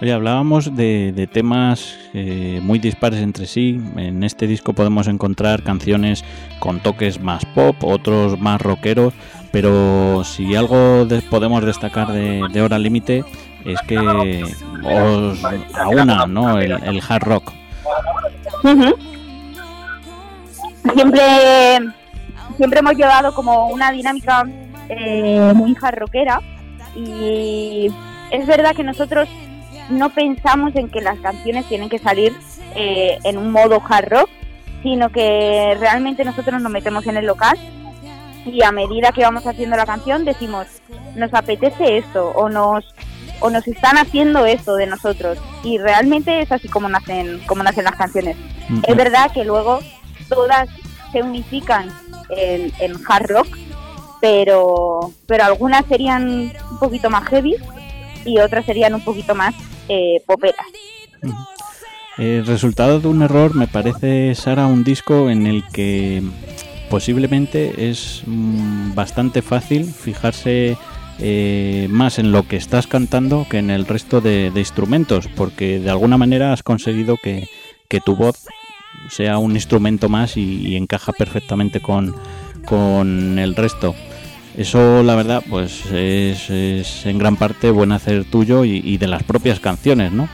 Oye, 0.00 0.12
hablábamos 0.14 0.74
de, 0.74 1.12
de 1.12 1.26
temas 1.26 1.94
eh, 2.14 2.58
muy 2.62 2.78
dispares 2.78 3.20
entre 3.20 3.44
sí. 3.46 3.78
En 3.96 4.22
este 4.24 4.46
disco 4.46 4.72
podemos 4.72 5.08
encontrar 5.08 5.62
canciones 5.62 6.24
con 6.58 6.80
toques 6.80 7.20
más 7.20 7.44
pop, 7.54 7.76
otros 7.84 8.40
más 8.40 8.62
rockeros, 8.62 9.12
pero 9.52 10.24
si 10.24 10.54
algo 10.56 11.04
de- 11.04 11.20
podemos 11.20 11.66
destacar 11.66 12.08
de, 12.12 12.40
de 12.50 12.62
Hora 12.62 12.78
Límite 12.78 13.24
es 13.66 13.78
que 13.82 13.98
os 13.98 15.44
aúna 15.74 16.26
¿no? 16.26 16.58
el, 16.58 16.72
el 16.72 17.02
hard 17.06 17.22
rock. 17.24 17.52
Siempre, 20.94 21.20
siempre 22.60 22.80
hemos 22.80 22.94
llevado 22.94 23.34
como 23.34 23.68
una 23.68 23.90
dinámica 23.90 24.44
eh, 24.90 25.52
muy 25.54 25.74
jarroquera 25.74 26.42
y 26.94 27.90
es 28.30 28.46
verdad 28.46 28.76
que 28.76 28.84
nosotros 28.84 29.30
no 29.88 30.10
pensamos 30.10 30.76
en 30.76 30.90
que 30.90 31.00
las 31.00 31.18
canciones 31.20 31.66
tienen 31.70 31.88
que 31.88 31.98
salir 31.98 32.36
eh, 32.74 33.18
en 33.24 33.38
un 33.38 33.50
modo 33.50 33.82
hard 33.88 34.10
rock, 34.10 34.28
sino 34.82 35.08
que 35.08 35.74
realmente 35.80 36.22
nosotros 36.22 36.60
nos 36.60 36.70
metemos 36.70 37.06
en 37.06 37.16
el 37.16 37.24
local 37.24 37.56
y 38.44 38.62
a 38.62 38.72
medida 38.72 39.12
que 39.12 39.22
vamos 39.22 39.46
haciendo 39.46 39.78
la 39.78 39.86
canción 39.86 40.26
decimos, 40.26 40.66
nos 41.14 41.32
apetece 41.32 41.96
esto 41.96 42.28
o 42.28 42.50
nos 42.50 42.84
o 43.40 43.48
nos 43.48 43.66
están 43.68 43.96
haciendo 43.96 44.44
esto 44.44 44.74
de 44.74 44.86
nosotros 44.86 45.38
y 45.64 45.78
realmente 45.78 46.42
es 46.42 46.52
así 46.52 46.68
como 46.68 46.90
nacen 46.90 47.40
como 47.46 47.62
nacen 47.62 47.84
las 47.84 47.96
canciones. 47.96 48.36
Es 48.86 48.94
verdad 48.94 49.32
que 49.32 49.46
luego 49.46 49.78
todas 50.28 50.68
se 51.10 51.22
unifican 51.22 51.88
en, 52.36 52.92
hard 53.08 53.26
rock, 53.28 53.48
pero, 54.20 55.12
pero 55.26 55.44
algunas 55.44 55.86
serían 55.86 56.52
un 56.70 56.78
poquito 56.78 57.10
más 57.10 57.28
heavy 57.28 57.56
y 58.24 58.38
otras 58.38 58.64
serían 58.64 58.94
un 58.94 59.00
poquito 59.02 59.34
más 59.34 59.54
eh, 59.88 60.22
poperas. 60.26 60.66
El 62.18 62.46
resultado 62.46 63.00
de 63.00 63.08
un 63.08 63.22
error 63.22 63.54
me 63.54 63.66
parece, 63.66 64.34
Sara, 64.34 64.66
un 64.66 64.84
disco 64.84 65.30
en 65.30 65.46
el 65.46 65.64
que 65.72 66.22
posiblemente 66.90 67.88
es 67.90 68.22
mm, 68.26 68.94
bastante 68.94 69.42
fácil 69.42 69.86
fijarse 69.86 70.76
eh, 71.18 71.86
más 71.90 72.18
en 72.18 72.32
lo 72.32 72.46
que 72.48 72.56
estás 72.56 72.86
cantando 72.86 73.46
que 73.48 73.58
en 73.58 73.70
el 73.70 73.86
resto 73.86 74.20
de, 74.20 74.50
de 74.50 74.60
instrumentos, 74.60 75.28
porque 75.28 75.78
de 75.78 75.90
alguna 75.90 76.18
manera 76.18 76.52
has 76.52 76.62
conseguido 76.62 77.16
que, 77.16 77.48
que 77.88 78.00
tu 78.00 78.16
voz 78.16 78.46
sea 79.08 79.38
un 79.38 79.52
instrumento 79.52 80.08
más 80.08 80.36
y, 80.36 80.68
y 80.68 80.76
encaja 80.76 81.12
perfectamente 81.12 81.80
con, 81.80 82.14
con 82.66 83.38
el 83.38 83.54
resto. 83.56 83.94
Eso, 84.56 85.02
la 85.02 85.14
verdad, 85.14 85.42
pues 85.48 85.86
es, 85.86 86.50
es 86.50 87.06
en 87.06 87.18
gran 87.18 87.36
parte 87.36 87.70
buen 87.70 87.92
hacer 87.92 88.24
tuyo 88.24 88.64
y, 88.64 88.82
y 88.84 88.98
de 88.98 89.06
las 89.06 89.22
propias 89.22 89.60
canciones, 89.60 90.12
¿no? 90.12 90.28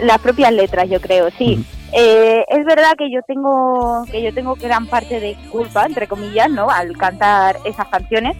Las 0.00 0.18
propias 0.18 0.52
letras, 0.52 0.88
yo 0.90 1.00
creo, 1.00 1.28
sí. 1.38 1.64
Eh, 1.92 2.44
es 2.48 2.66
verdad 2.66 2.92
que 2.98 3.10
yo 3.10 3.20
tengo 3.26 4.04
que 4.10 4.22
yo 4.22 4.34
tengo 4.34 4.54
gran 4.56 4.86
parte 4.86 5.20
de 5.20 5.36
culpa, 5.50 5.86
entre 5.86 6.06
comillas, 6.06 6.50
¿no? 6.50 6.68
Al 6.68 6.96
cantar 6.96 7.56
esas 7.64 7.88
canciones, 7.88 8.36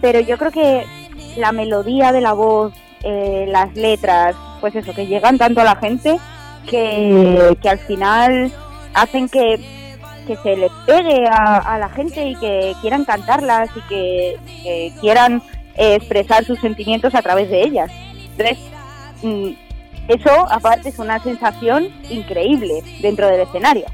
pero 0.00 0.20
yo 0.20 0.38
creo 0.38 0.50
que 0.50 0.84
la 1.36 1.52
melodía 1.52 2.12
de 2.12 2.20
la 2.20 2.32
voz, 2.32 2.72
eh, 3.02 3.44
las 3.48 3.74
letras, 3.74 4.34
pues 4.60 4.74
eso, 4.74 4.94
que 4.94 5.06
llegan 5.06 5.36
tanto 5.36 5.60
a 5.60 5.64
la 5.64 5.76
gente 5.76 6.18
que, 6.68 7.56
que 7.60 7.68
al 7.68 7.78
final 7.78 8.52
hacen 8.94 9.28
que, 9.28 9.60
que 10.26 10.36
se 10.36 10.56
les 10.56 10.70
pegue 10.86 11.26
a, 11.28 11.56
a 11.58 11.78
la 11.78 11.88
gente 11.88 12.26
y 12.28 12.34
que 12.36 12.72
quieran 12.80 13.04
cantarlas 13.04 13.68
y 13.76 13.80
que, 13.88 14.36
que 14.62 14.92
quieran 15.00 15.42
eh, 15.76 15.94
expresar 15.96 16.44
sus 16.44 16.58
sentimientos 16.60 17.14
a 17.14 17.22
través 17.22 17.48
de 17.50 17.62
ellas. 17.62 17.90
Entonces, 18.36 18.58
mm, 19.22 19.48
eso 20.08 20.30
aparte 20.50 20.88
es 20.90 20.98
una 20.98 21.22
sensación 21.22 21.88
increíble 22.10 22.82
dentro 23.00 23.26
del 23.28 23.40
escenario. 23.40 23.86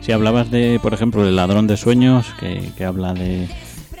Si 0.00 0.12
hablabas 0.12 0.50
de, 0.50 0.78
por 0.82 0.94
ejemplo, 0.94 1.24
del 1.24 1.36
ladrón 1.36 1.66
de 1.66 1.76
sueños, 1.76 2.26
que, 2.38 2.70
que 2.76 2.84
habla 2.84 3.12
de, 3.12 3.48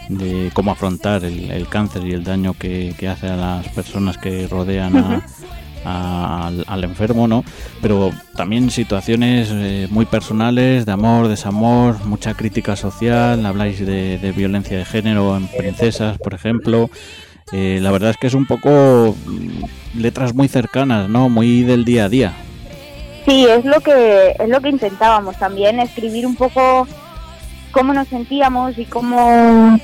de 0.08 0.50
cómo 0.54 0.70
afrontar 0.70 1.24
el, 1.24 1.50
el 1.50 1.68
cáncer 1.68 2.04
y 2.06 2.12
el 2.12 2.22
daño 2.24 2.54
que, 2.54 2.94
que 2.98 3.08
hace 3.08 3.26
a 3.28 3.36
las 3.36 3.68
personas 3.68 4.16
que 4.16 4.46
rodean 4.46 4.96
a- 4.96 5.16
a- 5.16 5.26
al, 5.84 6.64
al 6.66 6.84
enfermo, 6.84 7.28
¿no? 7.28 7.44
Pero 7.82 8.10
también 8.36 8.70
situaciones 8.70 9.48
eh, 9.52 9.86
muy 9.90 10.06
personales, 10.06 10.86
de 10.86 10.92
amor, 10.92 11.28
desamor, 11.28 12.04
mucha 12.04 12.34
crítica 12.34 12.76
social, 12.76 13.44
habláis 13.46 13.84
de, 13.84 14.32
violencia 14.36 14.78
de 14.78 14.84
género 14.84 15.36
en 15.36 15.48
princesas, 15.48 16.18
por 16.18 16.34
ejemplo. 16.34 16.90
Eh, 17.52 17.78
la 17.80 17.92
verdad 17.92 18.10
es 18.10 18.16
que 18.16 18.26
es 18.26 18.34
un 18.34 18.46
poco 18.46 19.16
mm, 19.26 20.00
letras 20.00 20.34
muy 20.34 20.48
cercanas, 20.48 21.08
¿no? 21.08 21.28
Muy 21.28 21.62
del 21.62 21.84
día 21.84 22.06
a 22.06 22.08
día. 22.08 22.34
Sí, 23.26 23.46
es 23.46 23.64
lo 23.64 23.80
que 23.80 24.36
es 24.38 24.48
lo 24.48 24.60
que 24.60 24.68
intentábamos 24.68 25.36
también 25.36 25.80
escribir 25.80 26.26
un 26.26 26.36
poco 26.36 26.86
cómo 27.72 27.92
nos 27.92 28.08
sentíamos 28.08 28.78
y 28.78 28.84
cómo 28.84 29.78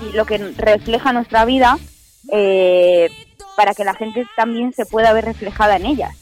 y 0.00 0.16
lo 0.16 0.24
que 0.24 0.38
refleja 0.38 1.12
nuestra 1.12 1.44
vida 1.44 1.78
eh, 2.30 3.08
para 3.56 3.74
que 3.74 3.84
la 3.84 3.94
gente 3.94 4.24
también 4.36 4.72
se 4.72 4.86
pueda 4.86 5.12
ver 5.12 5.24
reflejada 5.26 5.76
en 5.76 5.86
ellas. 5.86 6.16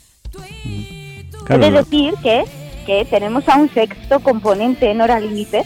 Claro, 1.44 1.64
es 1.64 1.72
lo- 1.72 1.78
decir 1.82 2.14
que 2.22 2.44
que 2.86 3.04
tenemos 3.04 3.46
a 3.48 3.56
un 3.56 3.68
sexto 3.72 4.20
componente 4.20 4.90
en 4.90 5.00
hora 5.02 5.20
límite 5.20 5.64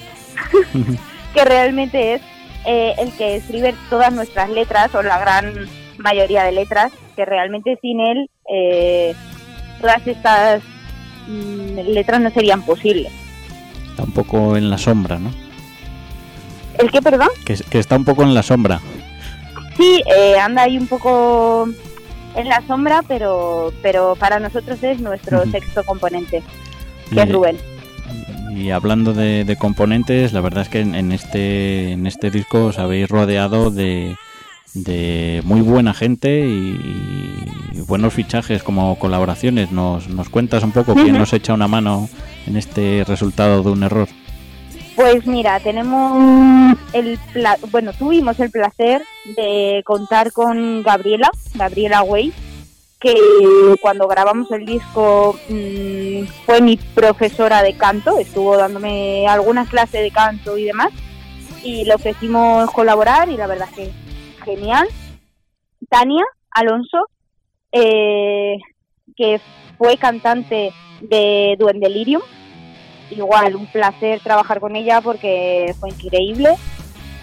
que 1.34 1.44
realmente 1.44 2.14
es 2.14 2.22
eh, 2.66 2.94
el 2.98 3.12
que 3.12 3.36
escribe 3.36 3.74
todas 3.88 4.12
nuestras 4.12 4.50
letras 4.50 4.92
o 4.94 5.02
la 5.02 5.18
gran 5.18 5.54
mayoría 5.98 6.42
de 6.42 6.52
letras 6.52 6.92
que 7.14 7.24
realmente 7.24 7.78
sin 7.80 8.00
él 8.00 8.28
eh, 8.52 9.14
todas 9.80 10.04
estas 10.06 10.62
mm, 11.28 11.78
letras 11.92 12.20
no 12.20 12.30
serían 12.30 12.62
posibles. 12.62 13.12
Está 13.90 14.02
un 14.02 14.12
poco 14.12 14.56
en 14.56 14.68
la 14.68 14.76
sombra, 14.78 15.18
¿no? 15.18 15.30
¿El 16.78 16.90
qué, 16.90 17.00
perdón? 17.00 17.28
Que, 17.46 17.54
que 17.70 17.78
está 17.78 17.94
un 17.96 18.04
poco 18.04 18.24
en 18.24 18.34
la 18.34 18.42
sombra. 18.42 18.80
Sí, 19.76 20.02
eh, 20.06 20.38
anda 20.38 20.62
ahí 20.62 20.78
un 20.78 20.86
poco 20.86 21.68
en 22.36 22.48
la 22.48 22.64
sombra, 22.66 23.02
pero 23.06 23.72
pero 23.82 24.14
para 24.16 24.38
nosotros 24.38 24.82
es 24.82 25.00
nuestro 25.00 25.44
sexto 25.50 25.82
componente, 25.84 26.42
que 27.12 27.20
es 27.20 27.32
Rubén. 27.32 27.56
Y 28.54 28.70
hablando 28.70 29.12
de, 29.12 29.44
de 29.44 29.56
componentes, 29.56 30.32
la 30.32 30.40
verdad 30.40 30.62
es 30.62 30.68
que 30.68 30.80
en, 30.80 30.94
en 30.94 31.10
este 31.10 31.92
en 31.92 32.06
este 32.06 32.30
disco 32.30 32.66
os 32.66 32.78
habéis 32.78 33.08
rodeado 33.08 33.70
de, 33.70 34.16
de 34.74 35.42
muy 35.44 35.60
buena 35.60 35.92
gente 35.92 36.46
y, 36.46 36.78
y 37.72 37.80
buenos 37.80 38.14
fichajes 38.14 38.62
como 38.62 38.96
colaboraciones. 38.98 39.72
¿Nos, 39.72 40.08
nos 40.08 40.28
cuentas 40.28 40.62
un 40.62 40.70
poco 40.70 40.94
quién 40.94 41.18
nos 41.18 41.32
echa 41.32 41.52
una 41.52 41.66
mano 41.66 42.08
en 42.46 42.56
este 42.56 43.04
resultado 43.06 43.62
de 43.64 43.70
un 43.70 43.82
error? 43.82 44.08
Pues 44.96 45.26
mira, 45.26 45.58
tenemos 45.58 46.76
el 46.92 47.18
bueno, 47.72 47.92
tuvimos 47.92 48.38
el 48.38 48.50
placer 48.50 49.02
de 49.36 49.82
contar 49.84 50.32
con 50.32 50.82
Gabriela, 50.84 51.30
Gabriela 51.54 52.02
Way, 52.02 52.32
que 53.00 53.14
cuando 53.80 54.06
grabamos 54.06 54.50
el 54.52 54.64
disco 54.64 55.36
mm, 55.48 56.26
fue 56.46 56.60
mi 56.60 56.76
profesora 56.76 57.62
de 57.62 57.76
canto, 57.76 58.18
estuvo 58.18 58.56
dándome 58.56 59.26
algunas 59.26 59.68
clases 59.68 60.00
de 60.00 60.12
canto 60.12 60.56
y 60.56 60.64
demás, 60.64 60.92
y 61.64 61.84
le 61.84 61.94
ofrecimos 61.94 62.70
colaborar 62.70 63.28
y 63.28 63.36
la 63.36 63.48
verdad 63.48 63.68
que 63.74 63.90
genial. 64.44 64.86
Tania 65.90 66.24
Alonso, 66.50 67.08
eh, 67.72 68.58
que 69.16 69.40
fue 69.76 69.96
cantante 69.96 70.72
de 71.00 71.56
Duendelirium, 71.58 72.22
igual 73.10 73.56
un 73.56 73.66
placer 73.66 74.20
trabajar 74.20 74.60
con 74.60 74.76
ella 74.76 75.00
porque 75.00 75.74
fue 75.78 75.90
increíble. 75.90 76.56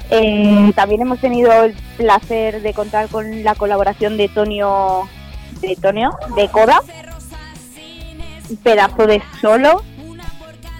Eh, 0.09 0.71
también 0.75 1.01
hemos 1.01 1.19
tenido 1.19 1.51
el 1.63 1.73
placer 1.97 2.61
de 2.61 2.73
contar 2.73 3.07
con 3.07 3.43
la 3.43 3.55
colaboración 3.55 4.17
de 4.17 4.27
Tonio, 4.27 5.07
de 5.61 5.75
Tonio, 5.77 6.11
de 6.35 6.49
Coda, 6.49 6.81
un 8.49 8.57
pedazo 8.57 9.07
de 9.07 9.21
solo. 9.39 9.83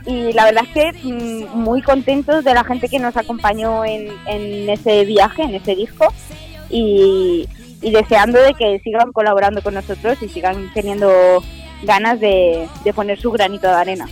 Y 0.05 0.33
la 0.33 0.45
verdad 0.45 0.63
es 0.65 0.73
que 0.73 1.07
mm, 1.07 1.57
muy 1.57 1.81
contentos 1.81 2.43
de 2.43 2.53
la 2.53 2.63
gente 2.63 2.89
que 2.89 2.99
nos 2.99 3.15
acompañó 3.15 3.85
en, 3.85 4.09
en 4.25 4.69
ese 4.69 5.05
viaje, 5.05 5.43
en 5.43 5.55
ese 5.55 5.75
disco. 5.75 6.11
Y, 6.69 7.47
y 7.81 7.91
deseando 7.91 8.41
de 8.41 8.53
que 8.53 8.79
sigan 8.79 9.11
colaborando 9.11 9.61
con 9.61 9.73
nosotros 9.73 10.21
y 10.21 10.29
sigan 10.29 10.71
teniendo 10.73 11.41
ganas 11.83 12.19
de, 12.19 12.67
de 12.83 12.93
poner 12.93 13.19
su 13.19 13.31
granito 13.31 13.67
de 13.67 13.73
arena. 13.73 14.07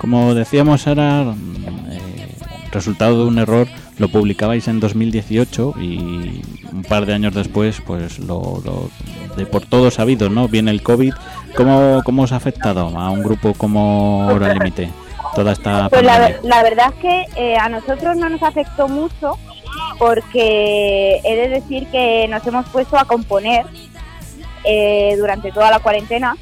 Como 0.00 0.34
decíamos 0.34 0.86
ahora, 0.86 1.34
eh, 1.90 1.98
resultado 2.72 3.18
de 3.18 3.24
un 3.28 3.38
error, 3.38 3.68
lo 3.98 4.08
publicabais 4.08 4.66
en 4.68 4.80
2018 4.80 5.74
y 5.78 6.40
un 6.72 6.82
par 6.88 7.04
de 7.04 7.12
años 7.14 7.34
después, 7.34 7.82
pues 7.86 8.18
lo, 8.18 8.62
lo- 8.64 8.90
de 9.36 9.44
por 9.46 9.66
todo 9.66 9.90
sabido, 9.90 10.30
¿no? 10.30 10.48
Viene 10.48 10.70
el 10.70 10.82
COVID. 10.82 11.12
¿Cómo, 11.56 12.00
cómo 12.04 12.22
os 12.22 12.32
ha 12.32 12.36
afectado 12.36 12.86
a 12.98 13.10
un 13.10 13.22
grupo 13.22 13.52
como 13.54 14.26
Hora 14.28 14.54
Límite 14.54 14.90
toda 15.34 15.52
esta 15.52 15.88
Pues 15.88 16.02
la, 16.02 16.62
verdad 16.62 16.92
es 16.94 17.00
que 17.00 17.24
eh, 17.36 17.56
a 17.56 17.68
nosotros 17.68 18.16
no 18.16 18.28
nos 18.28 18.42
afectó 18.42 18.88
mucho 18.88 19.36
porque 19.98 21.20
he 21.24 21.36
de 21.36 21.48
decir 21.48 21.86
que 21.88 22.26
nos 22.28 22.44
hemos 22.46 22.66
puesto 22.70 22.98
a 22.98 23.04
componer 23.04 23.66
eh, 24.64 25.14
durante 25.18 25.52
toda 25.52 25.70
la 25.70 25.78
cuarentena 25.80 26.36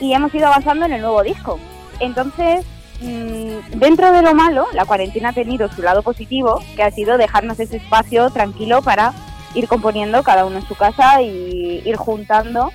y 0.00 0.12
hemos 0.14 0.34
ido 0.34 0.46
avanzando 0.46 0.86
en 0.86 0.92
el 0.94 1.00
nuevo 1.02 1.22
disco. 1.22 1.58
Entonces, 2.02 2.66
mm, 3.00 3.78
dentro 3.78 4.12
de 4.12 4.22
lo 4.22 4.34
malo, 4.34 4.66
la 4.74 4.84
cuarentena 4.84 5.30
ha 5.30 5.32
tenido 5.32 5.72
su 5.72 5.82
lado 5.82 6.02
positivo, 6.02 6.60
que 6.76 6.82
ha 6.82 6.90
sido 6.90 7.16
dejarnos 7.16 7.58
ese 7.60 7.76
espacio 7.76 8.28
tranquilo 8.30 8.82
para 8.82 9.14
ir 9.54 9.68
componiendo 9.68 10.22
cada 10.22 10.44
uno 10.44 10.58
en 10.58 10.66
su 10.66 10.74
casa 10.74 11.22
y 11.22 11.80
ir 11.84 11.96
juntando 11.96 12.72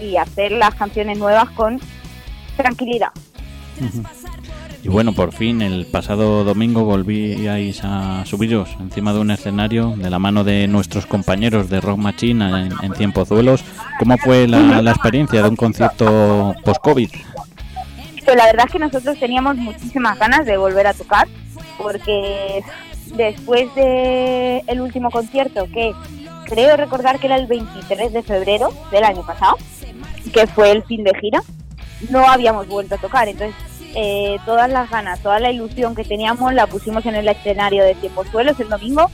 y 0.00 0.16
hacer 0.16 0.52
las 0.52 0.74
canciones 0.74 1.18
nuevas 1.18 1.50
con 1.50 1.80
tranquilidad. 2.56 3.10
Y 4.82 4.88
bueno, 4.88 5.12
por 5.12 5.32
fin 5.32 5.60
el 5.60 5.86
pasado 5.86 6.44
domingo 6.44 6.84
volvíais 6.84 7.80
a 7.82 8.24
subiros 8.24 8.70
encima 8.80 9.12
de 9.12 9.18
un 9.18 9.30
escenario 9.30 9.94
de 9.96 10.08
la 10.08 10.18
mano 10.18 10.44
de 10.44 10.68
nuestros 10.68 11.06
compañeros 11.06 11.68
de 11.68 11.80
Rock 11.80 11.98
Machine 11.98 12.66
en, 12.66 12.72
en 12.82 12.94
Cienpozuelos. 12.94 13.64
¿Cómo 13.98 14.16
fue 14.16 14.46
la, 14.46 14.80
la 14.80 14.92
experiencia 14.92 15.42
de 15.42 15.48
un 15.48 15.56
concierto 15.56 16.54
post-COVID? 16.64 17.10
Pues 18.26 18.36
la 18.36 18.46
verdad 18.46 18.66
es 18.66 18.72
que 18.72 18.78
nosotros 18.80 19.16
teníamos 19.20 19.54
muchísimas 19.54 20.18
ganas 20.18 20.44
de 20.44 20.56
volver 20.56 20.88
a 20.88 20.94
tocar, 20.94 21.28
porque 21.78 22.60
después 23.14 23.72
de 23.76 24.64
el 24.66 24.80
último 24.80 25.12
concierto, 25.12 25.68
que 25.72 25.92
creo 26.44 26.76
recordar 26.76 27.20
que 27.20 27.28
era 27.28 27.36
el 27.36 27.46
23 27.46 28.12
de 28.12 28.22
febrero 28.24 28.70
del 28.90 29.04
año 29.04 29.24
pasado, 29.24 29.56
que 30.34 30.48
fue 30.48 30.72
el 30.72 30.82
fin 30.82 31.04
de 31.04 31.12
gira, 31.20 31.40
no 32.10 32.28
habíamos 32.28 32.66
vuelto 32.66 32.96
a 32.96 32.98
tocar. 32.98 33.28
Entonces, 33.28 33.54
eh, 33.94 34.38
todas 34.44 34.68
las 34.68 34.90
ganas, 34.90 35.20
toda 35.20 35.38
la 35.38 35.52
ilusión 35.52 35.94
que 35.94 36.02
teníamos 36.02 36.52
la 36.52 36.66
pusimos 36.66 37.06
en 37.06 37.14
el 37.14 37.28
escenario 37.28 37.84
de 37.84 37.94
Tiemposuelos 37.94 38.58
el 38.58 38.68
domingo 38.68 39.08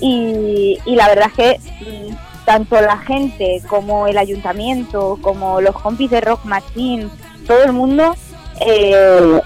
y, 0.00 0.78
y 0.86 0.96
la 0.96 1.08
verdad 1.08 1.28
es 1.28 1.34
que 1.34 1.58
mm, 1.84 2.44
tanto 2.46 2.80
la 2.80 2.96
gente 2.96 3.60
como 3.68 4.06
el 4.06 4.16
ayuntamiento, 4.16 5.18
como 5.20 5.60
los 5.60 5.78
compis 5.78 6.10
de 6.10 6.22
Rock 6.22 6.46
Machine, 6.46 7.10
todo 7.46 7.62
el 7.64 7.74
mundo 7.74 8.16
eh, 8.60 9.40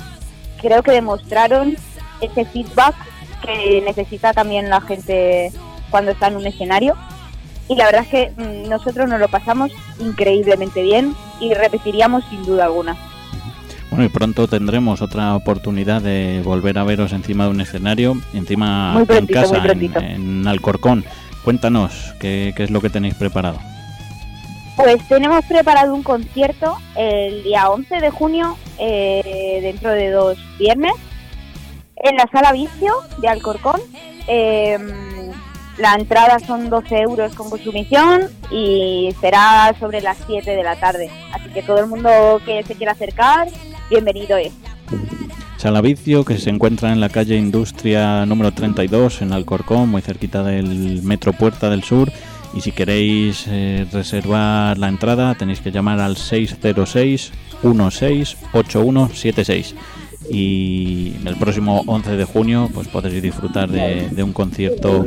creo 0.60 0.82
que 0.82 0.92
demostraron 0.92 1.76
ese 2.20 2.44
feedback 2.44 2.94
que 3.42 3.82
necesita 3.84 4.32
también 4.32 4.68
la 4.68 4.80
gente 4.80 5.52
cuando 5.90 6.12
está 6.12 6.28
en 6.28 6.36
un 6.36 6.46
escenario. 6.46 6.94
Y 7.68 7.76
la 7.76 7.86
verdad 7.86 8.02
es 8.02 8.08
que 8.08 8.32
mm, 8.36 8.68
nosotros 8.68 9.08
nos 9.08 9.20
lo 9.20 9.28
pasamos 9.28 9.70
increíblemente 10.00 10.82
bien 10.82 11.14
y 11.40 11.54
repetiríamos 11.54 12.24
sin 12.28 12.44
duda 12.44 12.64
alguna. 12.64 12.96
Bueno, 13.90 14.04
y 14.04 14.08
pronto 14.08 14.46
tendremos 14.46 15.02
otra 15.02 15.34
oportunidad 15.34 16.00
de 16.00 16.42
volver 16.44 16.78
a 16.78 16.84
veros 16.84 17.12
encima 17.12 17.44
de 17.44 17.50
un 17.50 17.60
escenario, 17.60 18.16
encima 18.34 19.04
en 19.08 19.26
casa, 19.26 19.62
en, 19.66 20.46
Alcorcón. 20.46 21.04
Cuéntanos 21.42 22.14
qué, 22.20 22.52
qué 22.56 22.64
es 22.64 22.70
lo 22.70 22.80
que 22.80 22.90
tenéis 22.90 23.14
preparado. 23.14 23.58
Pues 24.82 25.06
tenemos 25.08 25.44
preparado 25.44 25.94
un 25.94 26.02
concierto 26.02 26.78
el 26.96 27.42
día 27.42 27.68
11 27.68 28.00
de 28.00 28.08
junio, 28.08 28.56
eh, 28.78 29.58
dentro 29.60 29.90
de 29.90 30.10
dos 30.10 30.38
viernes, 30.58 30.94
en 31.96 32.16
la 32.16 32.26
sala 32.32 32.52
Vicio 32.52 32.94
de 33.18 33.28
Alcorcón. 33.28 33.78
Eh, 34.26 34.78
la 35.76 35.94
entrada 35.96 36.38
son 36.38 36.70
12 36.70 36.98
euros 36.98 37.34
con 37.34 37.50
consumición 37.50 38.30
y 38.50 39.14
será 39.20 39.74
sobre 39.78 40.00
las 40.00 40.16
7 40.26 40.50
de 40.50 40.62
la 40.62 40.76
tarde. 40.76 41.10
Así 41.34 41.50
que 41.50 41.62
todo 41.62 41.80
el 41.80 41.86
mundo 41.86 42.40
que 42.46 42.62
se 42.62 42.74
quiera 42.74 42.92
acercar, 42.92 43.48
bienvenido 43.90 44.38
es. 44.38 44.54
Salavicio, 45.58 46.24
que 46.24 46.38
se 46.38 46.48
encuentra 46.48 46.90
en 46.90 47.00
la 47.00 47.10
calle 47.10 47.36
Industria 47.36 48.24
número 48.24 48.52
32 48.52 49.20
en 49.20 49.34
Alcorcón, 49.34 49.90
muy 49.90 50.00
cerquita 50.00 50.42
del 50.42 51.02
Metro 51.02 51.34
Puerta 51.34 51.68
del 51.68 51.84
Sur. 51.84 52.10
Y 52.54 52.62
si 52.62 52.72
queréis 52.72 53.44
eh, 53.48 53.86
reservar 53.92 54.76
la 54.78 54.88
entrada, 54.88 55.34
tenéis 55.36 55.60
que 55.60 55.70
llamar 55.70 56.00
al 56.00 56.16
606 56.16 57.30
168176. 57.62 59.74
Y 60.32 61.14
el 61.24 61.36
próximo 61.36 61.82
11 61.86 62.16
de 62.16 62.24
junio, 62.24 62.68
pues 62.72 62.86
podréis 62.88 63.22
disfrutar 63.22 63.68
de, 63.70 64.08
de 64.10 64.22
un 64.22 64.32
concierto 64.32 65.06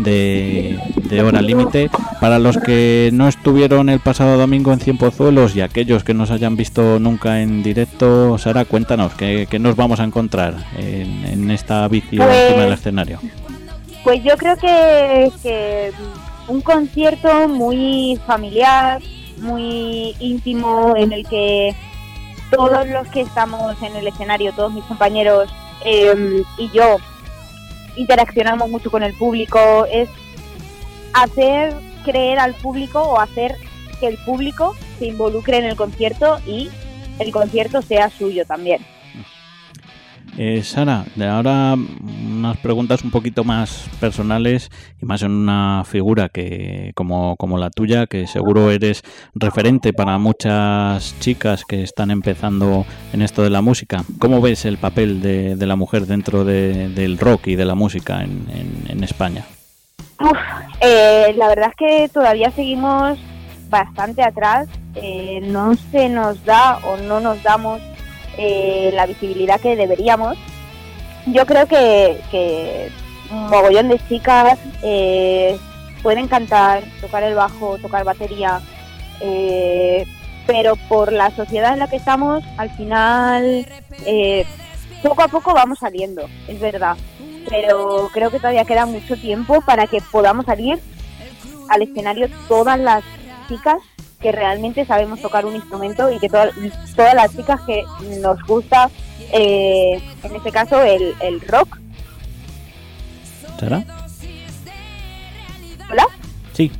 de, 0.00 0.78
de 1.04 1.22
hora 1.22 1.40
límite. 1.40 1.90
Para 2.20 2.38
los 2.38 2.58
que 2.58 3.08
no 3.12 3.28
estuvieron 3.28 3.88
el 3.88 4.00
pasado 4.00 4.36
domingo 4.36 4.72
en 4.72 4.80
Cienpozuelos 4.80 5.56
y 5.56 5.62
aquellos 5.62 6.04
que 6.04 6.12
nos 6.12 6.30
hayan 6.30 6.56
visto 6.56 6.98
nunca 6.98 7.40
en 7.40 7.62
directo, 7.62 8.36
Sara, 8.36 8.64
cuéntanos, 8.66 9.14
¿qué, 9.14 9.46
qué 9.48 9.58
nos 9.58 9.76
vamos 9.76 10.00
a 10.00 10.04
encontrar 10.04 10.54
en, 10.76 11.24
en 11.24 11.50
esta 11.50 11.86
bici 11.88 12.16
Pues- 12.16 12.28
encima 12.28 12.64
del 12.64 12.72
escenario? 12.72 13.20
Pues 14.04 14.22
yo 14.22 14.36
creo 14.36 14.56
que, 14.56 15.30
que 15.42 15.90
un 16.48 16.60
concierto 16.62 17.48
muy 17.48 18.18
familiar, 18.26 19.00
muy 19.38 20.16
íntimo, 20.18 20.94
en 20.96 21.12
el 21.12 21.26
que 21.26 21.74
todos 22.50 22.88
los 22.88 23.06
que 23.08 23.20
estamos 23.20 23.80
en 23.82 23.94
el 23.94 24.06
escenario, 24.06 24.52
todos 24.54 24.72
mis 24.72 24.84
compañeros 24.84 25.52
eh, 25.84 26.42
y 26.56 26.70
yo, 26.70 26.96
interaccionamos 27.96 28.70
mucho 28.70 28.90
con 28.90 29.02
el 29.02 29.14
público, 29.14 29.86
es 29.92 30.08
hacer 31.12 31.74
creer 32.04 32.38
al 32.38 32.54
público 32.54 33.00
o 33.00 33.20
hacer 33.20 33.56
que 34.00 34.06
el 34.06 34.16
público 34.18 34.74
se 34.98 35.06
involucre 35.06 35.58
en 35.58 35.64
el 35.64 35.76
concierto 35.76 36.38
y 36.46 36.70
el 37.18 37.32
concierto 37.32 37.82
sea 37.82 38.10
suyo 38.10 38.46
también. 38.46 38.84
Eh, 40.40 40.62
Sara, 40.62 41.04
de 41.16 41.26
ahora 41.26 41.74
unas 41.74 42.56
preguntas 42.58 43.02
un 43.02 43.10
poquito 43.10 43.42
más 43.42 43.90
personales 43.98 44.70
y 45.02 45.04
más 45.04 45.22
en 45.22 45.32
una 45.32 45.82
figura 45.84 46.28
que 46.28 46.92
como, 46.94 47.34
como 47.36 47.58
la 47.58 47.70
tuya, 47.70 48.06
que 48.06 48.28
seguro 48.28 48.70
eres 48.70 49.02
referente 49.34 49.92
para 49.92 50.16
muchas 50.18 51.18
chicas 51.18 51.64
que 51.64 51.82
están 51.82 52.12
empezando 52.12 52.86
en 53.12 53.22
esto 53.22 53.42
de 53.42 53.50
la 53.50 53.62
música. 53.62 54.04
¿Cómo 54.20 54.40
ves 54.40 54.64
el 54.64 54.78
papel 54.78 55.20
de, 55.22 55.56
la 55.66 55.74
mujer 55.74 56.06
dentro 56.06 56.44
de- 56.44 56.88
del 56.90 57.18
rock 57.18 57.48
y 57.48 57.56
de 57.56 57.64
la 57.64 57.74
música 57.74 58.22
en, 58.22 58.46
en- 58.54 58.84
en 58.90 59.02
España? 59.02 59.44
Uf, 60.20 60.38
eh, 60.80 61.34
la 61.36 61.48
verdad 61.48 61.70
es 61.70 61.76
que 61.76 62.08
todavía 62.10 62.52
seguimos 62.52 63.18
bastante 63.70 64.22
atrás. 64.22 64.68
eh, 64.94 65.40
no 65.42 65.74
se 65.92 66.08
nos 66.08 66.44
da 66.44 66.78
o 66.78 66.96
no 66.96 67.20
nos 67.20 67.40
damos 67.44 67.80
eh, 68.38 68.90
la 68.94 69.06
visibilidad 69.06 69.60
que 69.60 69.76
deberíamos. 69.76 70.38
Yo 71.26 71.44
creo 71.44 71.66
que, 71.66 72.90
un 73.30 73.50
mogollón 73.50 73.88
de 73.88 74.00
chicas 74.08 74.58
eh, 74.82 75.58
pueden 76.02 76.28
cantar, 76.28 76.82
tocar 77.00 77.22
el 77.22 77.34
bajo, 77.34 77.76
tocar 77.78 78.04
batería, 78.04 78.60
eh, 79.20 80.06
pero 80.46 80.76
por 80.88 81.12
la 81.12 81.30
sociedad 81.32 81.74
en 81.74 81.80
la 81.80 81.88
que 81.88 81.96
estamos, 81.96 82.42
al 82.56 82.70
final, 82.70 83.66
eh, 84.06 84.46
poco 85.02 85.22
a 85.22 85.28
poco 85.28 85.52
vamos 85.52 85.80
saliendo, 85.80 86.26
es 86.46 86.58
verdad 86.58 86.96
pero 87.48 88.10
creo 88.12 88.30
que 88.30 88.38
todavía 88.38 88.64
queda 88.64 88.86
mucho 88.86 89.16
tiempo 89.16 89.60
para 89.62 89.86
que 89.86 90.00
podamos 90.12 90.46
salir 90.46 90.78
al 91.68 91.82
escenario 91.82 92.28
todas 92.46 92.78
las 92.78 93.02
chicas 93.48 93.78
que 94.20 94.32
realmente 94.32 94.84
sabemos 94.84 95.20
tocar 95.20 95.44
un 95.46 95.54
instrumento 95.54 96.10
y 96.10 96.18
que 96.18 96.28
todas, 96.28 96.50
todas 96.96 97.14
las 97.14 97.34
chicas 97.36 97.60
que 97.66 97.84
nos 98.20 98.42
gusta, 98.44 98.90
eh, 99.32 100.00
en 100.22 100.36
este 100.36 100.50
caso, 100.50 100.82
el, 100.82 101.14
el 101.20 101.40
rock. 101.42 101.78
¿Sara? 103.60 103.84
¿Hola? 105.90 106.06
Sí, 106.52 106.70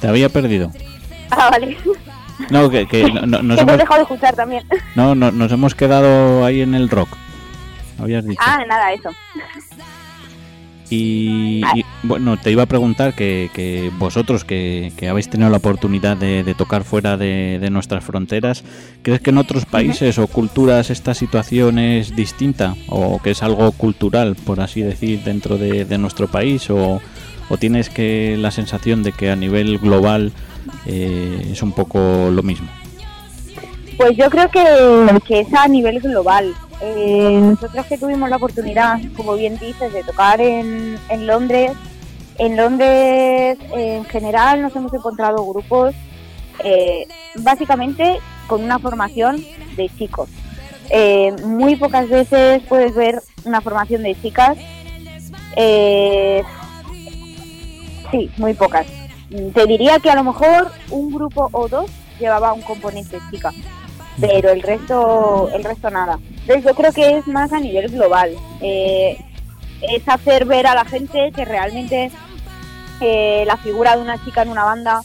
te 0.00 0.08
había 0.08 0.28
perdido. 0.28 0.70
Ah, 1.30 1.48
vale. 1.50 1.76
No, 2.50 2.70
que, 2.70 2.86
que 2.86 3.02
no- 3.12 3.26
no- 3.26 3.42
nos, 3.42 3.56
que 3.56 3.62
hemos, 3.62 3.78
dejado 3.78 3.96
de 3.98 4.02
escuchar 4.02 4.34
también. 4.36 4.64
no, 4.94 5.14
no, 5.14 5.30
nos 5.30 5.50
hemos 5.52 5.74
quedado 5.74 6.44
ahí 6.44 6.60
en 6.62 6.74
el 6.74 6.88
rock. 6.88 7.08
Habías 8.00 8.24
dicho. 8.24 8.40
Ah, 8.44 8.60
nada, 8.68 8.92
eso. 8.92 9.10
Y, 10.90 11.62
bueno, 12.02 12.38
te 12.38 12.50
iba 12.50 12.62
a 12.62 12.66
preguntar 12.66 13.14
que, 13.14 13.90
vosotros 13.98 14.44
que, 14.44 14.92
habéis 15.08 15.28
tenido 15.28 15.50
la 15.50 15.58
oportunidad 15.58 16.16
de, 16.16 16.54
tocar 16.56 16.84
fuera 16.84 17.16
de, 17.16 17.68
nuestras 17.70 18.04
fronteras, 18.04 18.64
¿crees 19.02 19.20
que 19.20 19.30
en 19.30 19.38
otros 19.38 19.66
países 19.66 20.18
o 20.18 20.26
culturas 20.26 20.90
esta 20.90 21.14
situación 21.14 21.78
es 21.78 22.16
distinta 22.16 22.74
o 22.88 23.20
que 23.20 23.30
es 23.32 23.42
algo 23.42 23.70
cultural, 23.72 24.34
por 24.34 24.60
así 24.60 24.82
decir, 24.82 25.22
dentro 25.24 25.58
de, 25.58 25.98
nuestro 25.98 26.28
país? 26.28 26.70
O, 26.70 27.00
tienes 27.58 27.88
que 27.88 28.36
la 28.38 28.50
sensación 28.50 29.02
de 29.02 29.12
que 29.12 29.30
a 29.30 29.36
nivel 29.36 29.78
global 29.78 30.32
eh, 30.86 31.48
es 31.52 31.62
un 31.62 31.72
poco 31.72 32.30
lo 32.30 32.42
mismo? 32.42 32.68
Pues 33.98 34.16
yo 34.16 34.30
creo 34.30 34.48
que, 34.48 34.64
que 35.26 35.40
es 35.40 35.52
a 35.52 35.66
nivel 35.66 35.98
global. 35.98 36.54
Eh, 36.80 37.40
nosotros 37.42 37.84
que 37.86 37.98
tuvimos 37.98 38.30
la 38.30 38.36
oportunidad, 38.36 39.00
como 39.16 39.34
bien 39.34 39.58
dices, 39.58 39.92
de 39.92 40.04
tocar 40.04 40.40
en, 40.40 40.96
en 41.08 41.26
Londres, 41.26 41.72
en 42.38 42.56
Londres 42.56 43.58
en 43.74 44.04
general 44.04 44.62
nos 44.62 44.74
hemos 44.76 44.94
encontrado 44.94 45.44
grupos 45.44 45.96
eh, 46.62 47.08
básicamente 47.34 48.20
con 48.46 48.62
una 48.62 48.78
formación 48.78 49.44
de 49.76 49.90
chicos. 49.98 50.30
Eh, 50.90 51.34
muy 51.44 51.74
pocas 51.74 52.08
veces 52.08 52.62
puedes 52.68 52.94
ver 52.94 53.20
una 53.44 53.60
formación 53.60 54.04
de 54.04 54.14
chicas. 54.22 54.56
Eh, 55.56 56.44
sí, 58.12 58.30
muy 58.36 58.54
pocas. 58.54 58.86
Te 59.54 59.66
diría 59.66 59.98
que 59.98 60.10
a 60.10 60.14
lo 60.14 60.22
mejor 60.22 60.70
un 60.90 61.12
grupo 61.12 61.48
o 61.50 61.66
dos 61.66 61.90
llevaba 62.20 62.52
un 62.52 62.62
componente 62.62 63.18
chica 63.32 63.52
pero 64.20 64.50
el 64.50 64.62
resto, 64.62 65.50
el 65.54 65.64
resto 65.64 65.90
nada. 65.90 66.18
Entonces 66.40 66.64
yo 66.64 66.74
creo 66.74 66.92
que 66.92 67.18
es 67.18 67.26
más 67.26 67.52
a 67.52 67.60
nivel 67.60 67.90
global. 67.90 68.34
Eh, 68.60 69.18
es 69.82 70.08
hacer 70.08 70.44
ver 70.44 70.66
a 70.66 70.74
la 70.74 70.84
gente 70.84 71.30
que 71.34 71.44
realmente 71.44 72.10
eh, 73.00 73.44
la 73.46 73.56
figura 73.56 73.96
de 73.96 74.02
una 74.02 74.22
chica 74.24 74.42
en 74.42 74.48
una 74.48 74.64
banda 74.64 75.02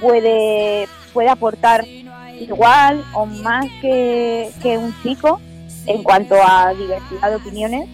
puede, 0.00 0.88
puede 1.12 1.28
aportar 1.28 1.84
igual 1.86 3.04
o 3.12 3.26
más 3.26 3.66
que, 3.80 4.50
un 4.78 4.94
chico 5.02 5.40
en 5.86 6.02
cuanto 6.02 6.36
a 6.42 6.72
diversidad 6.74 7.30
de 7.30 7.36
opiniones. 7.36 7.88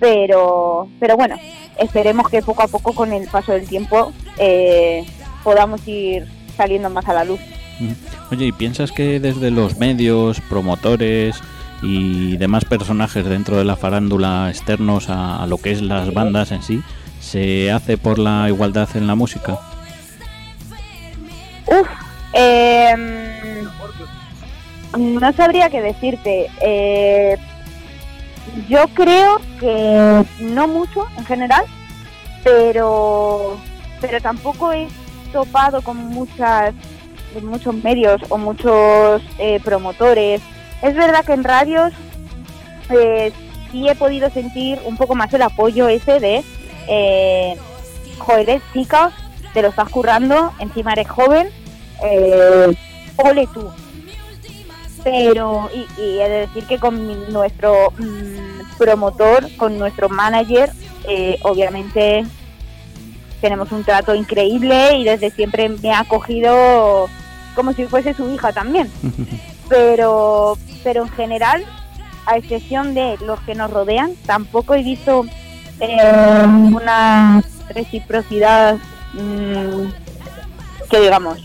Pero, 0.00 0.88
pero 0.98 1.16
bueno, 1.16 1.36
esperemos 1.78 2.28
que 2.30 2.42
poco 2.42 2.62
a 2.62 2.68
poco 2.68 2.94
con 2.94 3.12
el 3.12 3.28
paso 3.28 3.52
del 3.52 3.68
tiempo 3.68 4.12
eh, 4.38 5.04
podamos 5.44 5.86
ir 5.86 6.26
saliendo 6.56 6.88
más 6.88 7.06
a 7.06 7.12
la 7.12 7.24
luz. 7.24 7.40
Oye, 8.30 8.46
¿y 8.46 8.52
piensas 8.52 8.92
que 8.92 9.20
desde 9.20 9.50
los 9.50 9.78
medios, 9.78 10.40
promotores 10.48 11.40
y 11.82 12.36
demás 12.36 12.64
personajes 12.64 13.24
dentro 13.24 13.56
de 13.56 13.64
la 13.64 13.76
farándula 13.76 14.48
externos 14.50 15.06
a, 15.08 15.46
lo 15.46 15.58
que 15.58 15.72
es 15.72 15.80
las 15.82 16.12
bandas 16.12 16.52
en 16.52 16.62
sí, 16.62 16.82
se 17.20 17.70
hace 17.70 17.96
por 17.96 18.18
la 18.18 18.48
igualdad 18.48 18.88
en 18.94 19.06
la 19.06 19.14
música? 19.14 19.58
Uf, 21.66 21.88
em, 22.32 23.64
no 24.96 25.32
sabría 25.32 25.70
qué 25.70 25.80
decirte. 25.80 26.48
Eh, 26.60 27.36
yo 28.68 28.86
creo 28.94 29.40
que 29.58 30.24
no 30.40 30.66
mucho 30.66 31.06
en 31.16 31.24
general, 31.24 31.64
pero 32.42 33.56
pero 34.00 34.20
tampoco 34.20 34.72
he 34.72 34.88
topado 35.32 35.82
con 35.82 35.96
muchas 35.96 36.74
muchos 37.42 37.74
medios 37.74 38.20
o 38.28 38.38
muchos 38.38 39.22
eh, 39.38 39.60
promotores. 39.64 40.40
Es 40.82 40.94
verdad 40.94 41.24
que 41.24 41.32
en 41.32 41.44
radios 41.44 41.92
eh, 42.90 43.32
sí 43.70 43.88
he 43.88 43.94
podido 43.94 44.30
sentir 44.30 44.78
un 44.84 44.96
poco 44.96 45.14
más 45.14 45.32
el 45.34 45.42
apoyo 45.42 45.88
ese 45.88 46.20
de, 46.20 46.44
eh, 46.88 47.56
joder, 48.18 48.60
chicas, 48.72 49.12
te 49.54 49.62
lo 49.62 49.68
estás 49.68 49.88
currando, 49.88 50.52
encima 50.58 50.92
eres 50.92 51.08
joven, 51.08 51.48
eh, 52.02 52.74
ole 53.16 53.48
tú. 53.52 53.70
Pero, 55.02 55.70
y, 55.74 56.00
y, 56.00 56.20
he 56.20 56.28
de 56.28 56.38
decir 56.40 56.66
que 56.66 56.78
con 56.78 57.32
nuestro 57.32 57.92
mm, 57.98 58.76
promotor, 58.76 59.48
con 59.56 59.78
nuestro 59.78 60.08
manager, 60.10 60.70
eh, 61.08 61.38
obviamente 61.42 62.26
tenemos 63.40 63.72
un 63.72 63.84
trato 63.84 64.14
increíble 64.14 64.96
y 64.96 65.04
desde 65.04 65.30
siempre 65.30 65.68
me 65.68 65.92
ha 65.92 66.00
acogido 66.00 67.08
como 67.54 67.72
si 67.72 67.84
fuese 67.86 68.14
su 68.14 68.30
hija 68.30 68.52
también. 68.52 68.90
Pero, 69.68 70.58
pero 70.82 71.02
en 71.02 71.10
general, 71.10 71.64
a 72.26 72.36
excepción 72.36 72.92
de 72.92 73.16
los 73.24 73.38
que 73.42 73.54
nos 73.54 73.70
rodean, 73.70 74.14
tampoco 74.26 74.74
he 74.74 74.82
visto 74.82 75.24
eh, 75.78 76.42
una 76.44 77.40
reciprocidad 77.72 78.78
mm, 79.12 79.90
que 80.90 81.00
digamos. 81.00 81.38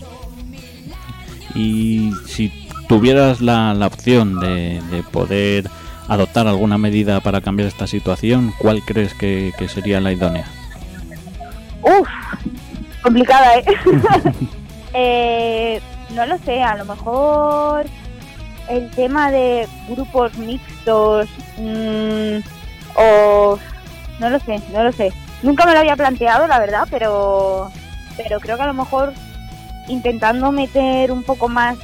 Y 1.54 2.10
si 2.26 2.52
tuvieras 2.88 3.40
la, 3.40 3.74
la 3.74 3.86
opción 3.86 4.40
de, 4.40 4.82
de, 4.90 5.04
poder 5.04 5.70
adoptar 6.08 6.48
alguna 6.48 6.78
medida 6.78 7.20
para 7.20 7.40
cambiar 7.40 7.68
esta 7.68 7.86
situación, 7.86 8.52
¿cuál 8.58 8.82
crees 8.84 9.14
que, 9.14 9.52
que 9.56 9.68
sería 9.68 10.00
la 10.00 10.10
idónea? 10.10 10.46
Uf, 11.98 12.08
complicada, 13.02 13.58
¿eh? 13.58 13.64
eh 14.94 15.80
no 16.14 16.26
lo 16.26 16.38
sé, 16.38 16.62
a 16.62 16.76
lo 16.76 16.84
mejor 16.84 17.86
el 18.68 18.90
tema 18.90 19.30
de 19.30 19.68
grupos 19.88 20.36
mixtos 20.38 21.28
mm, 21.58 22.38
o 22.96 23.58
no 24.18 24.30
lo 24.30 24.38
sé, 24.40 24.60
no 24.72 24.82
lo 24.82 24.92
sé. 24.92 25.12
Nunca 25.42 25.66
me 25.66 25.72
lo 25.72 25.80
había 25.80 25.96
planteado, 25.96 26.46
la 26.46 26.58
verdad, 26.58 26.88
pero 26.90 27.70
pero 28.16 28.40
creo 28.40 28.56
que 28.56 28.62
a 28.62 28.66
lo 28.66 28.74
mejor 28.74 29.12
intentando 29.88 30.50
meter 30.52 31.12
un 31.12 31.22
poco 31.22 31.48
más 31.48 31.76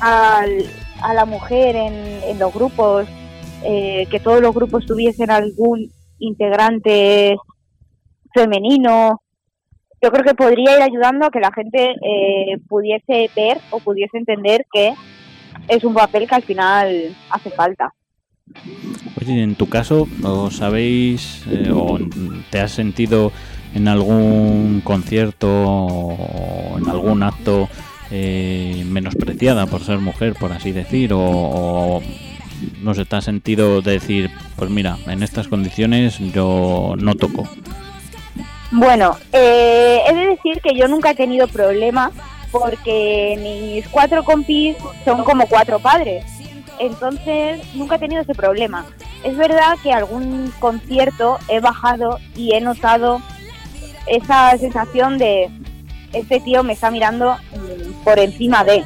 al, 0.00 0.70
a 1.02 1.14
la 1.14 1.24
mujer 1.24 1.76
en, 1.76 1.94
en 2.24 2.38
los 2.38 2.52
grupos, 2.52 3.06
eh, 3.64 4.06
que 4.10 4.20
todos 4.20 4.40
los 4.40 4.54
grupos 4.54 4.86
tuviesen 4.86 5.30
algún 5.30 5.90
integrante 6.18 7.36
femenino 8.32 9.20
yo 10.02 10.10
creo 10.10 10.24
que 10.24 10.34
podría 10.34 10.76
ir 10.76 10.82
ayudando 10.82 11.26
a 11.26 11.30
que 11.30 11.40
la 11.40 11.52
gente 11.52 11.90
eh, 11.90 12.58
pudiese 12.68 13.30
ver 13.36 13.58
o 13.70 13.80
pudiese 13.80 14.16
entender 14.16 14.66
que 14.72 14.94
es 15.68 15.84
un 15.84 15.94
papel 15.94 16.26
que 16.26 16.34
al 16.34 16.42
final 16.42 17.14
hace 17.30 17.50
falta. 17.50 17.92
Oye, 19.20 19.42
en 19.42 19.54
tu 19.54 19.68
caso, 19.68 20.08
¿os 20.22 20.56
sabéis 20.56 21.44
eh, 21.50 21.70
o 21.72 21.98
te 22.50 22.60
has 22.60 22.72
sentido 22.72 23.30
en 23.74 23.88
algún 23.88 24.80
concierto 24.82 25.48
o 25.48 26.78
en 26.78 26.88
algún 26.88 27.22
acto 27.22 27.68
eh, 28.10 28.84
menospreciada 28.86 29.66
por 29.66 29.82
ser 29.82 29.98
mujer, 29.98 30.34
por 30.34 30.52
así 30.52 30.72
decir, 30.72 31.12
o, 31.14 32.00
no 32.82 32.94
sé, 32.94 33.04
te 33.04 33.16
has 33.16 33.24
sentido 33.24 33.82
decir, 33.82 34.30
pues 34.56 34.70
mira, 34.70 34.96
en 35.06 35.22
estas 35.22 35.46
condiciones 35.46 36.18
yo 36.32 36.94
no 36.98 37.14
toco? 37.14 37.48
Bueno, 38.70 39.16
eh, 39.32 40.00
he 40.06 40.14
de 40.14 40.26
decir 40.26 40.60
que 40.62 40.74
yo 40.74 40.86
nunca 40.86 41.10
he 41.10 41.14
tenido 41.14 41.48
problemas 41.48 42.12
porque 42.52 43.36
mis 43.40 43.88
cuatro 43.88 44.24
compis 44.24 44.76
son 45.04 45.24
como 45.24 45.46
cuatro 45.46 45.80
padres. 45.80 46.24
Entonces, 46.78 47.60
nunca 47.74 47.96
he 47.96 47.98
tenido 47.98 48.22
ese 48.22 48.34
problema. 48.34 48.86
Es 49.24 49.36
verdad 49.36 49.76
que 49.82 49.92
algún 49.92 50.52
concierto 50.60 51.38
he 51.48 51.60
bajado 51.60 52.18
y 52.34 52.54
he 52.54 52.60
notado 52.60 53.20
esa 54.06 54.56
sensación 54.56 55.18
de 55.18 55.50
este 56.12 56.40
tío 56.40 56.62
me 56.62 56.72
está 56.72 56.90
mirando 56.90 57.34
mm, 57.34 58.04
por 58.04 58.18
encima 58.18 58.64
de. 58.64 58.84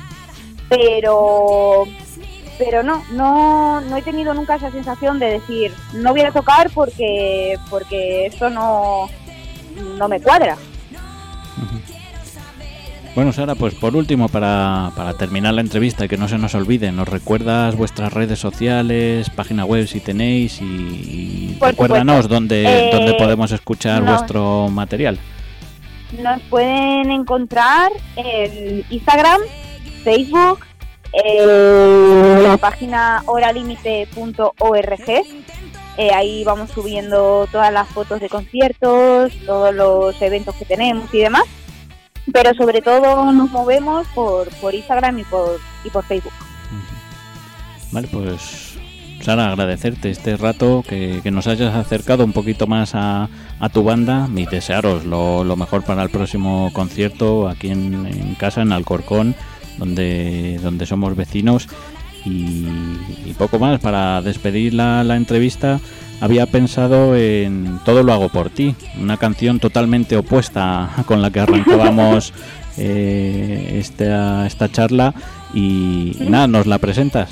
Pero 0.69 1.85
pero 2.59 2.83
no, 2.83 3.03
no, 3.13 3.81
no 3.81 3.97
he 3.97 4.03
tenido 4.03 4.33
nunca 4.33 4.57
esa 4.57 4.71
sensación 4.71 5.19
de 5.19 5.27
decir 5.27 5.73
no 5.93 6.13
voy 6.13 6.21
a 6.21 6.31
tocar 6.31 6.71
porque 6.71 7.59
porque 7.69 8.27
esto 8.27 8.49
no 8.49 9.09
no 9.99 10.09
me 10.09 10.21
cuadra. 10.21 10.57
Bueno, 13.15 13.33
Sara, 13.33 13.55
pues 13.55 13.75
por 13.75 13.95
último, 13.95 14.29
para, 14.29 14.91
para, 14.97 15.15
terminar 15.15 15.55
la 15.55 15.61
entrevista 15.61 16.05
y 16.05 16.09
que 16.09 16.17
no 16.17 16.27
se 16.27 16.37
nos 16.37 16.57
olvide, 16.57 16.91
¿nos 16.91 17.09
recuerdas 17.09 17.77
vuestras 17.77 18.13
redes 18.13 18.41
sociales, 18.41 19.31
página 19.31 19.65
web 19.65 19.87
si 19.87 20.01
tenéis 20.01 20.61
y, 20.61 21.57
recuérdanos 21.61 22.29
dónde, 22.29 22.65
eh, 22.65 22.91
dónde 22.93 23.15
podemos 23.15 23.53
escuchar 23.53 24.03
vuestro 24.03 24.69
material? 24.69 25.21
Nos 26.21 26.41
pueden 26.43 27.13
encontrar 27.13 27.93
en 28.17 28.85
Instagram, 28.91 29.41
Facebook, 30.03 30.61
en 31.13 32.43
la 32.43 32.57
página 32.57 33.23
horalimite.org 33.27 35.44
eh, 35.97 36.11
ahí 36.13 36.45
vamos 36.45 36.71
subiendo 36.71 37.47
todas 37.51 37.73
las 37.73 37.89
fotos 37.89 38.21
de 38.21 38.29
conciertos, 38.29 39.33
todos 39.47 39.75
los 39.75 40.21
eventos 40.21 40.55
que 40.57 40.65
tenemos 40.65 41.13
y 41.15 41.19
demás. 41.19 41.45
Pero 42.33 42.55
sobre 42.55 42.81
todo 42.81 43.33
nos 43.33 43.51
movemos 43.51 44.07
por, 44.15 44.49
por 44.57 44.75
Instagram 44.75 45.19
y 45.19 45.25
por, 45.25 45.61
y 45.85 45.91
por 45.91 46.05
Facebook. 46.05 46.33
Vale, 47.93 48.09
pues 48.09 48.75
Sara, 49.25 49.49
agradecerte 49.49 50.11
este 50.11 50.37
rato, 50.37 50.85
que, 50.87 51.23
nos 51.31 51.47
hayas 51.47 51.75
acercado 51.75 52.25
un 52.25 52.33
poquito 52.33 52.67
más 52.67 52.93
a, 52.95 53.31
tu 53.73 53.83
banda 53.83 54.29
y 54.37 54.45
desearos 54.45 55.07
lo, 55.07 55.57
mejor 55.57 55.83
para 55.83 56.03
el 56.03 56.11
próximo 56.11 56.71
concierto 56.75 57.49
aquí 57.49 57.69
en, 57.69 58.35
casa, 58.39 58.61
en 58.61 58.73
Alcorcón, 58.73 59.35
donde, 59.79 60.59
donde 60.63 60.85
somos 60.85 61.17
vecinos. 61.17 61.69
Y, 62.25 63.35
poco 63.39 63.59
más, 63.59 63.81
para 63.81 64.23
despedir 64.23 64.75
la, 64.75 65.05
la 65.05 65.17
entrevista, 65.17 65.81
había 66.21 66.47
pensado 66.47 67.17
en 67.17 67.79
Todo 67.85 68.03
lo 68.03 68.13
hago 68.13 68.29
por 68.29 68.51
ti, 68.51 68.75
una 69.01 69.17
canción 69.17 69.61
totalmente 69.61 70.17
opuesta 70.17 70.91
con 71.07 71.21
la 71.21 71.31
que 71.31 71.41
arrancábamos 71.41 72.33
eh, 72.79 73.77
esta, 73.79 74.47
esta 74.47 74.71
charla 74.71 75.15
y, 75.53 76.17
nada, 76.21 76.47
¿nos 76.47 76.67
la 76.67 76.79
presentas? 76.79 77.31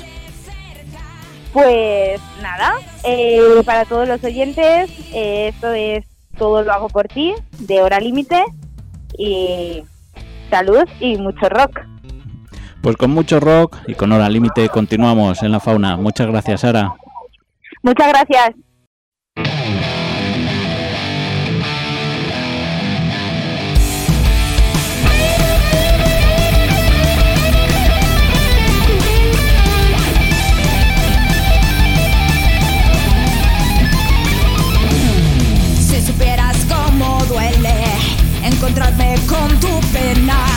Pues 1.51 2.19
nada, 2.41 2.73
eh, 3.03 3.61
para 3.65 3.85
todos 3.85 4.07
los 4.07 4.23
oyentes, 4.23 4.89
eh, 5.13 5.49
esto 5.53 5.71
es 5.73 6.05
Todo 6.37 6.63
lo 6.63 6.73
hago 6.73 6.89
por 6.89 7.07
ti, 7.07 7.33
de 7.59 7.83
hora 7.83 7.99
límite, 7.99 8.43
y 9.17 9.83
salud 10.49 10.87
y 10.99 11.17
mucho 11.17 11.47
rock. 11.49 11.81
Pues 12.83 12.97
con 12.97 13.11
mucho 13.11 13.39
rock 13.39 13.77
y 13.87 13.93
con 13.93 14.11
hora 14.11 14.27
límite 14.27 14.67
continuamos 14.67 15.41
en 15.41 15.53
la 15.53 15.61
fauna. 15.61 15.95
Muchas 15.95 16.27
gracias, 16.27 16.59
Sara. 16.59 16.93
Muchas 17.81 18.09
gracias. 18.09 18.51
encontrarme 38.45 39.15
con 39.27 39.59
tu 39.59 39.79
pena 39.91 40.52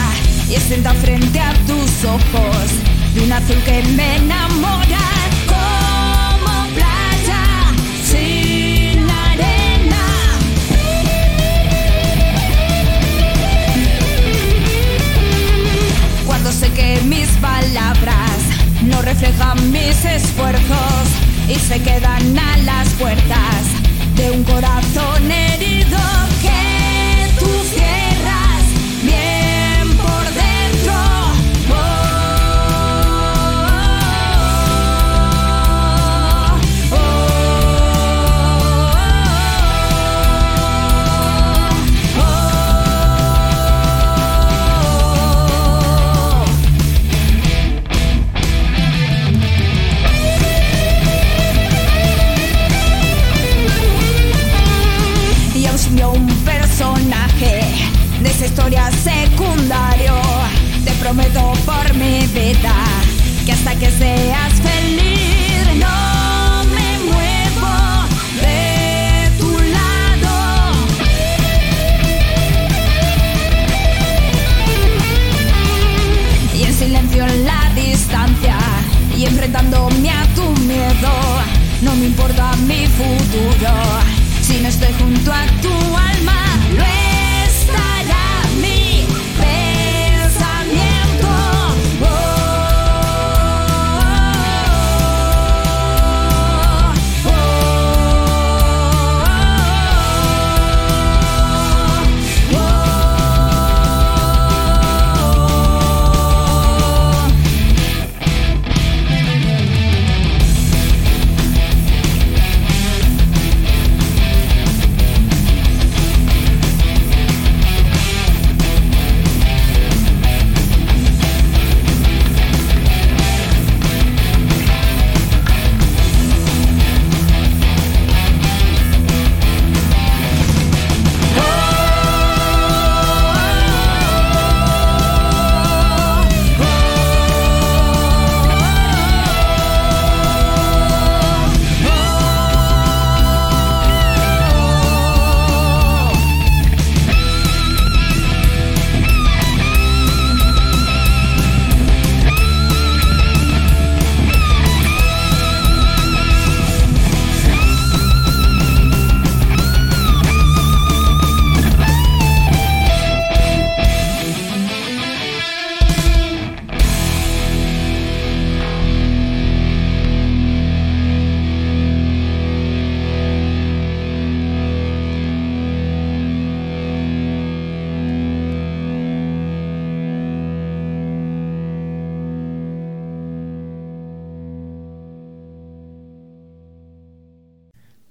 y 0.49 0.57
sentar 0.61 0.95
frente 0.97 1.41
a 1.41 1.53
tus 1.67 2.05
ojos 2.05 2.71
de 3.15 3.25
un 3.25 3.33
azul 3.33 3.57
que 3.65 3.83
me 3.97 4.17
enamora 4.17 5.16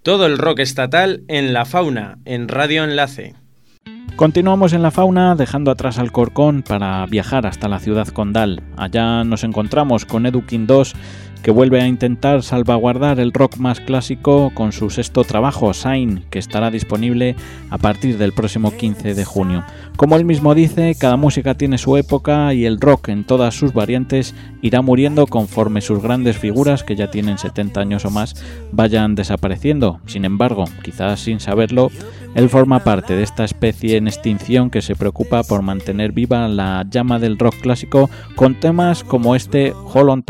Todo 0.05 0.27
el 0.27 0.37
rock 0.37 0.59
estatal 0.59 1.23
en 1.27 1.51
la 1.51 1.65
fauna, 1.65 2.19
en 2.25 2.47
Radio 2.47 2.83
Enlace. 2.83 3.33
Continuamos 4.15 4.71
en 4.73 4.83
la 4.83 4.91
fauna 4.91 5.33
dejando 5.35 5.71
atrás 5.71 5.97
al 5.97 6.11
Corcón 6.11 6.61
para 6.61 7.03
viajar 7.07 7.47
hasta 7.47 7.67
la 7.67 7.79
ciudad 7.79 8.07
condal. 8.09 8.61
Allá 8.77 9.23
nos 9.23 9.43
encontramos 9.43 10.05
con 10.05 10.27
Edukin 10.27 10.67
2 10.67 10.93
que 11.45 11.51
vuelve 11.51 11.79
a 11.79 11.87
intentar 11.87 12.41
salvaguardar 12.41 13.19
el 13.19 13.31
rock 13.31 13.57
más 13.57 13.79
clásico 13.79 14.51
con 14.55 14.71
su 14.71 14.89
sexto 14.89 15.23
trabajo, 15.23 15.75
Sign, 15.75 16.25
que 16.31 16.39
estará 16.39 16.71
disponible 16.71 17.35
a 17.69 17.77
partir 17.77 18.17
del 18.17 18.33
próximo 18.33 18.75
15 18.75 19.13
de 19.13 19.25
junio. 19.25 19.63
Como 19.95 20.15
él 20.15 20.25
mismo 20.25 20.55
dice, 20.55 20.95
cada 20.99 21.17
música 21.17 21.53
tiene 21.53 21.77
su 21.77 21.97
época 21.97 22.51
y 22.55 22.65
el 22.65 22.81
rock 22.81 23.09
en 23.09 23.25
todas 23.25 23.53
sus 23.53 23.73
variantes 23.73 24.33
irá 24.63 24.81
muriendo 24.81 25.27
conforme 25.27 25.81
sus 25.81 26.01
grandes 26.01 26.35
figuras, 26.35 26.83
que 26.83 26.95
ya 26.95 27.11
tienen 27.11 27.37
70 27.37 27.79
años 27.79 28.05
o 28.05 28.09
más, 28.09 28.43
vayan 28.71 29.13
desapareciendo. 29.13 29.99
Sin 30.07 30.25
embargo, 30.25 30.63
quizás 30.81 31.19
sin 31.19 31.39
saberlo, 31.39 31.91
él 32.33 32.49
forma 32.49 32.83
parte 32.83 33.15
de 33.15 33.21
esta 33.21 33.45
especie 33.45 33.97
en 33.97 34.07
extinción 34.07 34.71
que 34.71 34.81
se 34.81 34.95
preocupa 34.95 35.43
por 35.43 35.61
mantener 35.61 36.11
viva 36.11 36.47
la 36.47 36.87
llama 36.89 37.19
del 37.19 37.37
rock 37.37 37.57
clásico 37.61 38.09
con 38.33 38.55
temas 38.55 39.03
como 39.03 39.35
este 39.35 39.73
Hold 39.93 40.09
on 40.09 40.23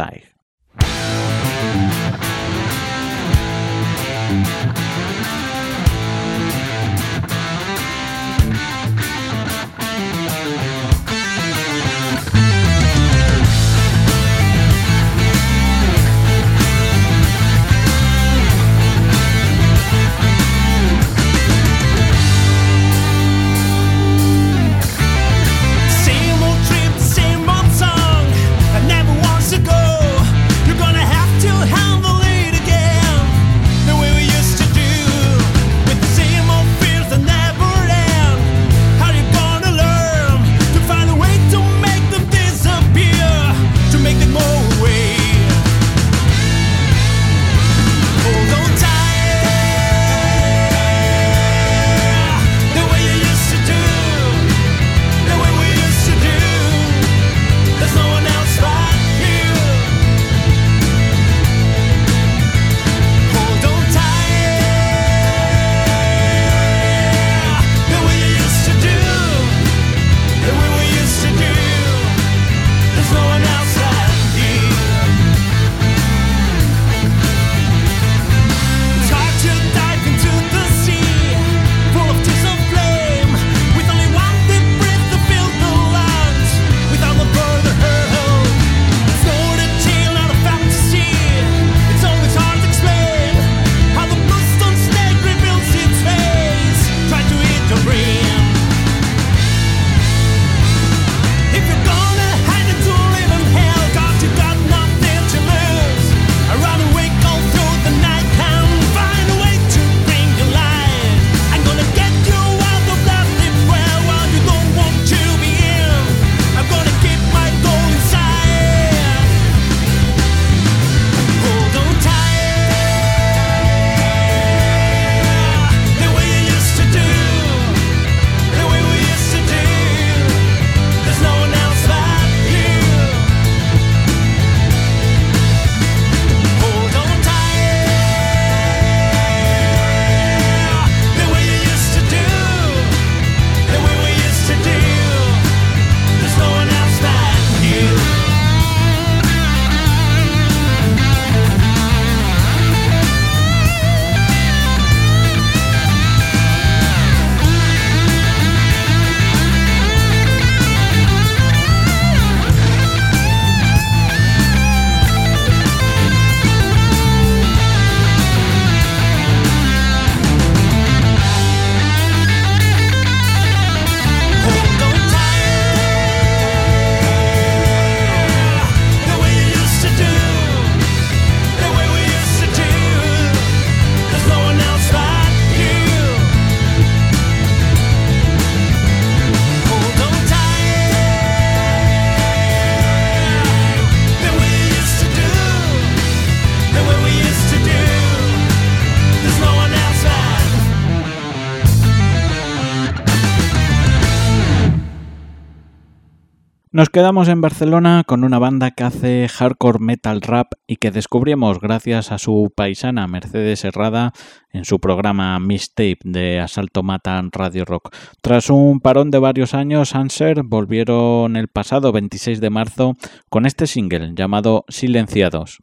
quedamos 206.95 207.27
en 207.27 207.41
Barcelona 207.41 208.05
con 208.07 208.23
una 208.23 208.39
banda 208.39 208.71
que 208.71 208.85
hace 208.85 209.27
hardcore 209.27 209.79
metal 209.79 210.21
rap 210.21 210.53
y 210.65 210.77
que 210.77 210.91
descubrimos 210.91 211.59
gracias 211.59 212.13
a 212.13 212.17
su 212.17 212.53
paisana 212.55 213.05
Mercedes 213.05 213.65
Herrada 213.65 214.13
en 214.53 214.63
su 214.63 214.79
programa 214.79 215.37
Mistape 215.41 215.97
de 216.05 216.39
Asalto 216.39 216.83
Matan 216.83 217.33
Radio 217.33 217.65
Rock. 217.65 217.93
Tras 218.21 218.49
un 218.49 218.79
parón 218.79 219.11
de 219.11 219.19
varios 219.19 219.53
años, 219.53 219.93
Answer 219.93 220.43
volvieron 220.43 221.35
el 221.35 221.49
pasado 221.49 221.91
26 221.91 222.39
de 222.39 222.49
marzo 222.49 222.93
con 223.27 223.45
este 223.45 223.67
single 223.67 224.13
llamado 224.15 224.63
Silenciados. 224.69 225.59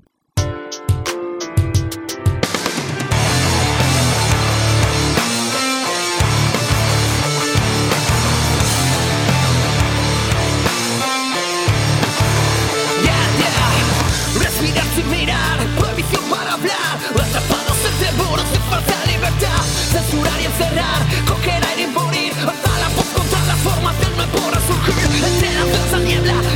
censurar 19.93 20.41
y 20.41 20.45
encerrar, 20.47 21.01
coger 21.29 21.63
aire 21.69 21.83
y 21.83 21.85
imponer, 21.85 22.33
hasta 22.33 22.79
la 22.81 22.89
voz 22.97 23.07
contra 23.15 23.41
las 23.45 23.59
formas 23.59 23.95
del 24.01 24.17
nuevo 24.17 24.51
resurgir, 24.51 25.25
entre 25.25 25.53
la 25.53 25.65
falsa 25.67 25.99
niebla. 25.99 26.52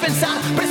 pensar. 0.00 0.69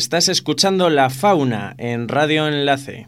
Estás 0.00 0.30
escuchando 0.30 0.88
La 0.88 1.10
Fauna 1.10 1.74
en 1.76 2.08
Radio 2.08 2.48
Enlace. 2.48 3.06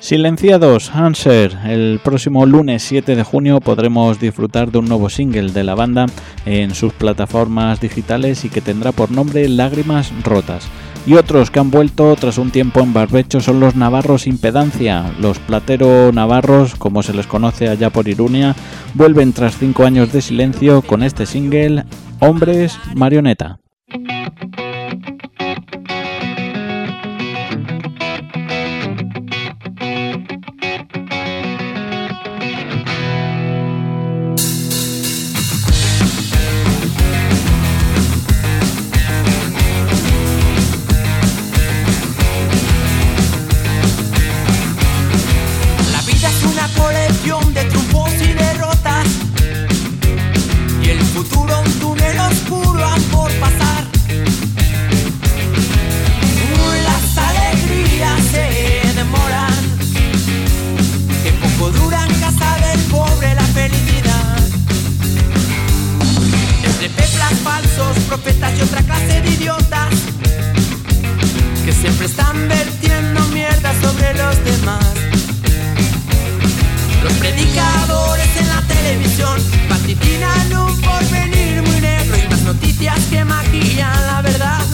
Silenciados, 0.00 0.90
Answer. 0.92 1.56
El 1.64 2.00
próximo 2.02 2.44
lunes 2.44 2.82
7 2.82 3.14
de 3.14 3.22
junio 3.22 3.60
podremos 3.60 4.18
disfrutar 4.18 4.72
de 4.72 4.78
un 4.78 4.86
nuevo 4.88 5.08
single 5.08 5.52
de 5.52 5.62
la 5.62 5.76
banda 5.76 6.06
en 6.44 6.74
sus 6.74 6.92
plataformas 6.92 7.80
digitales 7.80 8.44
y 8.44 8.48
que 8.48 8.60
tendrá 8.60 8.90
por 8.90 9.12
nombre 9.12 9.48
Lágrimas 9.48 10.10
Rotas. 10.24 10.66
Y 11.06 11.14
otros 11.14 11.52
que 11.52 11.60
han 11.60 11.70
vuelto 11.70 12.16
tras 12.16 12.38
un 12.38 12.50
tiempo 12.50 12.80
en 12.80 12.92
barbecho 12.92 13.38
son 13.38 13.60
los 13.60 13.76
navarros 13.76 14.26
Impedancia. 14.26 15.14
Los 15.20 15.38
platero 15.38 16.10
navarros, 16.10 16.74
como 16.74 17.04
se 17.04 17.14
les 17.14 17.28
conoce 17.28 17.68
allá 17.68 17.90
por 17.90 18.08
Irunia, 18.08 18.56
vuelven 18.94 19.32
tras 19.32 19.56
cinco 19.56 19.84
años 19.84 20.12
de 20.12 20.20
silencio 20.20 20.82
con 20.82 21.04
este 21.04 21.26
single 21.26 21.84
Hombres 22.18 22.76
Marioneta. 22.96 23.60
profetas 68.06 68.56
y 68.56 68.62
otra 68.62 68.82
clase 68.82 69.20
de 69.20 69.30
idiotas 69.30 69.94
que 71.64 71.72
siempre 71.72 72.06
están 72.06 72.48
vertiendo 72.48 73.20
mierda 73.28 73.72
sobre 73.80 74.14
los 74.14 74.44
demás. 74.44 74.86
Los 77.02 77.12
predicadores 77.14 78.28
en 78.38 78.48
la 78.48 78.62
televisión 78.62 79.36
patitinan 79.68 80.52
un 80.52 80.80
porvenir 80.80 81.62
muy 81.62 81.80
negro 81.80 82.16
y 82.16 82.30
las 82.30 82.42
noticias 82.42 82.98
que 83.10 83.24
maquillan 83.24 84.06
la 84.06 84.22
verdad. 84.22 84.64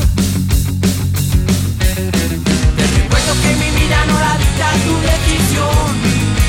Te 2.76 2.86
recuerdo 2.98 3.32
que 3.42 3.50
mi 3.62 3.70
vida 3.80 3.98
no 4.06 4.18
la 4.20 4.36
dicta 4.36 4.72
tu 4.84 4.94
decisión. 5.12 5.92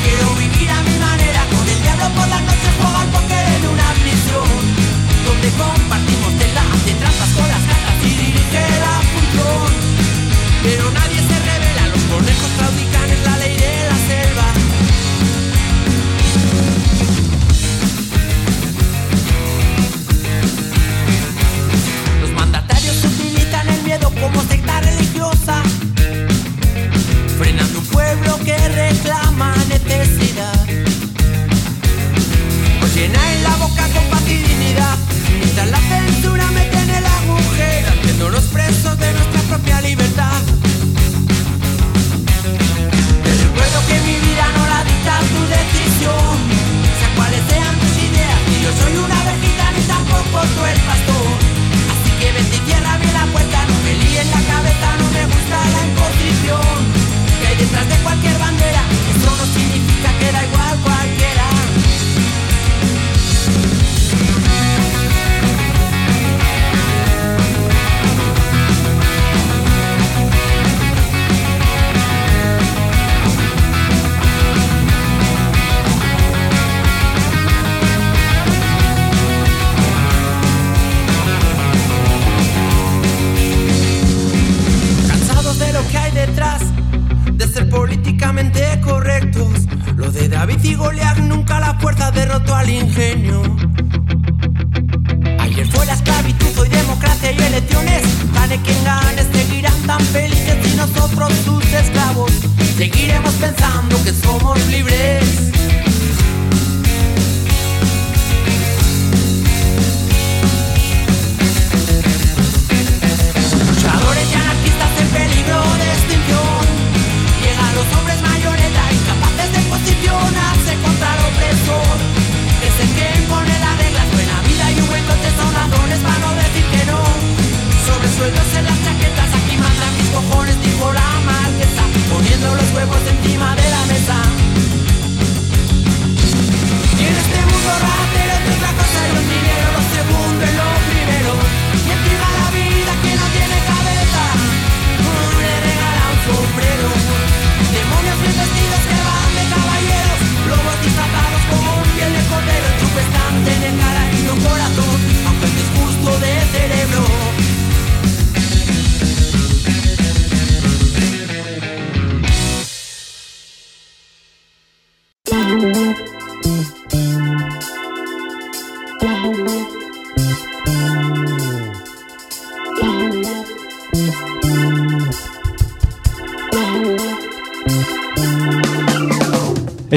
Quiero 0.04 0.36
vivir 0.36 0.70
a 0.70 0.82
mi 0.84 1.00
manera, 1.00 1.46
con 1.52 1.68
el 1.68 1.82
diablo 1.82 2.08
por 2.18 2.28
la 2.28 2.40
noche 2.42 2.70
jugar 2.80 3.08
poker 3.08 3.46
en 3.58 3.68
una 3.68 3.90
prisión 4.04 4.84
donde 5.26 5.50
compartimos 5.52 6.22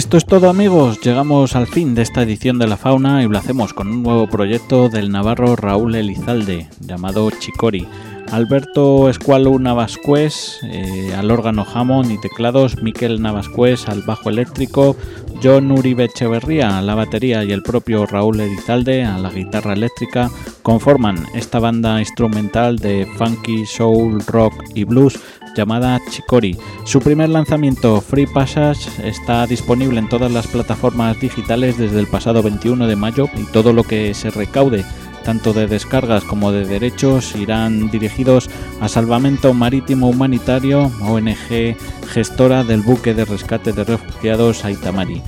Esto 0.06 0.18
es 0.18 0.24
todo 0.24 0.48
amigos, 0.48 1.00
llegamos 1.00 1.56
al 1.56 1.66
fin 1.66 1.96
de 1.96 2.02
esta 2.02 2.22
edición 2.22 2.60
de 2.60 2.68
la 2.68 2.76
fauna 2.76 3.24
y 3.24 3.28
lo 3.28 3.36
hacemos 3.36 3.74
con 3.74 3.88
un 3.88 4.04
nuevo 4.04 4.28
proyecto 4.28 4.88
del 4.88 5.10
navarro 5.10 5.56
Raúl 5.56 5.96
Elizalde 5.96 6.68
llamado 6.78 7.28
Chicori. 7.32 7.88
Alberto 8.32 9.08
Escualo 9.08 9.58
Navascués 9.58 10.60
eh, 10.64 11.14
al 11.16 11.30
órgano 11.30 11.66
Hammond 11.72 12.10
y 12.10 12.20
teclados, 12.20 12.82
Miquel 12.82 13.22
Navascués 13.22 13.88
al 13.88 14.02
bajo 14.02 14.30
eléctrico, 14.30 14.96
John 15.42 15.70
Uribe 15.70 16.04
Echeverría 16.04 16.78
a 16.78 16.82
la 16.82 16.94
batería 16.94 17.44
y 17.44 17.52
el 17.52 17.62
propio 17.62 18.06
Raúl 18.06 18.40
Elizalde 18.40 19.04
a 19.04 19.18
la 19.18 19.30
guitarra 19.30 19.74
eléctrica 19.74 20.30
conforman 20.62 21.24
esta 21.34 21.58
banda 21.58 22.00
instrumental 22.00 22.78
de 22.78 23.06
funky, 23.16 23.64
soul, 23.66 24.20
rock 24.26 24.54
y 24.74 24.84
blues 24.84 25.18
llamada 25.56 26.00
Chicori. 26.10 26.56
Su 26.84 27.00
primer 27.00 27.30
lanzamiento, 27.30 28.00
Free 28.00 28.26
Passage, 28.26 28.90
está 29.02 29.46
disponible 29.46 29.98
en 29.98 30.08
todas 30.08 30.30
las 30.30 30.46
plataformas 30.46 31.18
digitales 31.20 31.78
desde 31.78 31.98
el 31.98 32.06
pasado 32.06 32.42
21 32.42 32.86
de 32.86 32.96
mayo 32.96 33.28
y 33.36 33.44
todo 33.52 33.72
lo 33.72 33.82
que 33.82 34.12
se 34.14 34.30
recaude 34.30 34.84
tanto 35.26 35.52
de 35.52 35.66
descargas 35.66 36.22
como 36.22 36.52
de 36.52 36.64
derechos 36.64 37.34
irán 37.34 37.90
dirigidos 37.90 38.48
a 38.80 38.88
Salvamento 38.88 39.52
Marítimo 39.54 40.08
Humanitario, 40.08 40.92
ONG 41.02 41.76
gestora 42.06 42.62
del 42.62 42.82
buque 42.82 43.12
de 43.12 43.24
rescate 43.24 43.72
de 43.72 43.82
refugiados 43.82 44.64
Aitamari. 44.64 45.22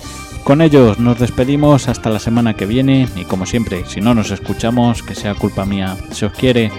Con 0.45 0.63
ellos 0.63 1.01
nos 1.01 1.19
despedimos 1.19 1.89
hasta 1.89 2.11
la 2.11 2.21
semana 2.21 2.55
que 2.55 2.65
viene 2.65 3.09
y 3.17 3.25
como 3.25 3.45
siempre, 3.45 3.87
si 3.87 4.01
no 4.01 4.15
nos 4.15 4.31
escuchamos, 4.31 5.03
que 5.03 5.17
sea 5.17 5.35
culpa 5.35 5.65
mía. 5.65 5.97
Se 6.13 6.27
os 6.27 6.33
quiere. 6.33 6.71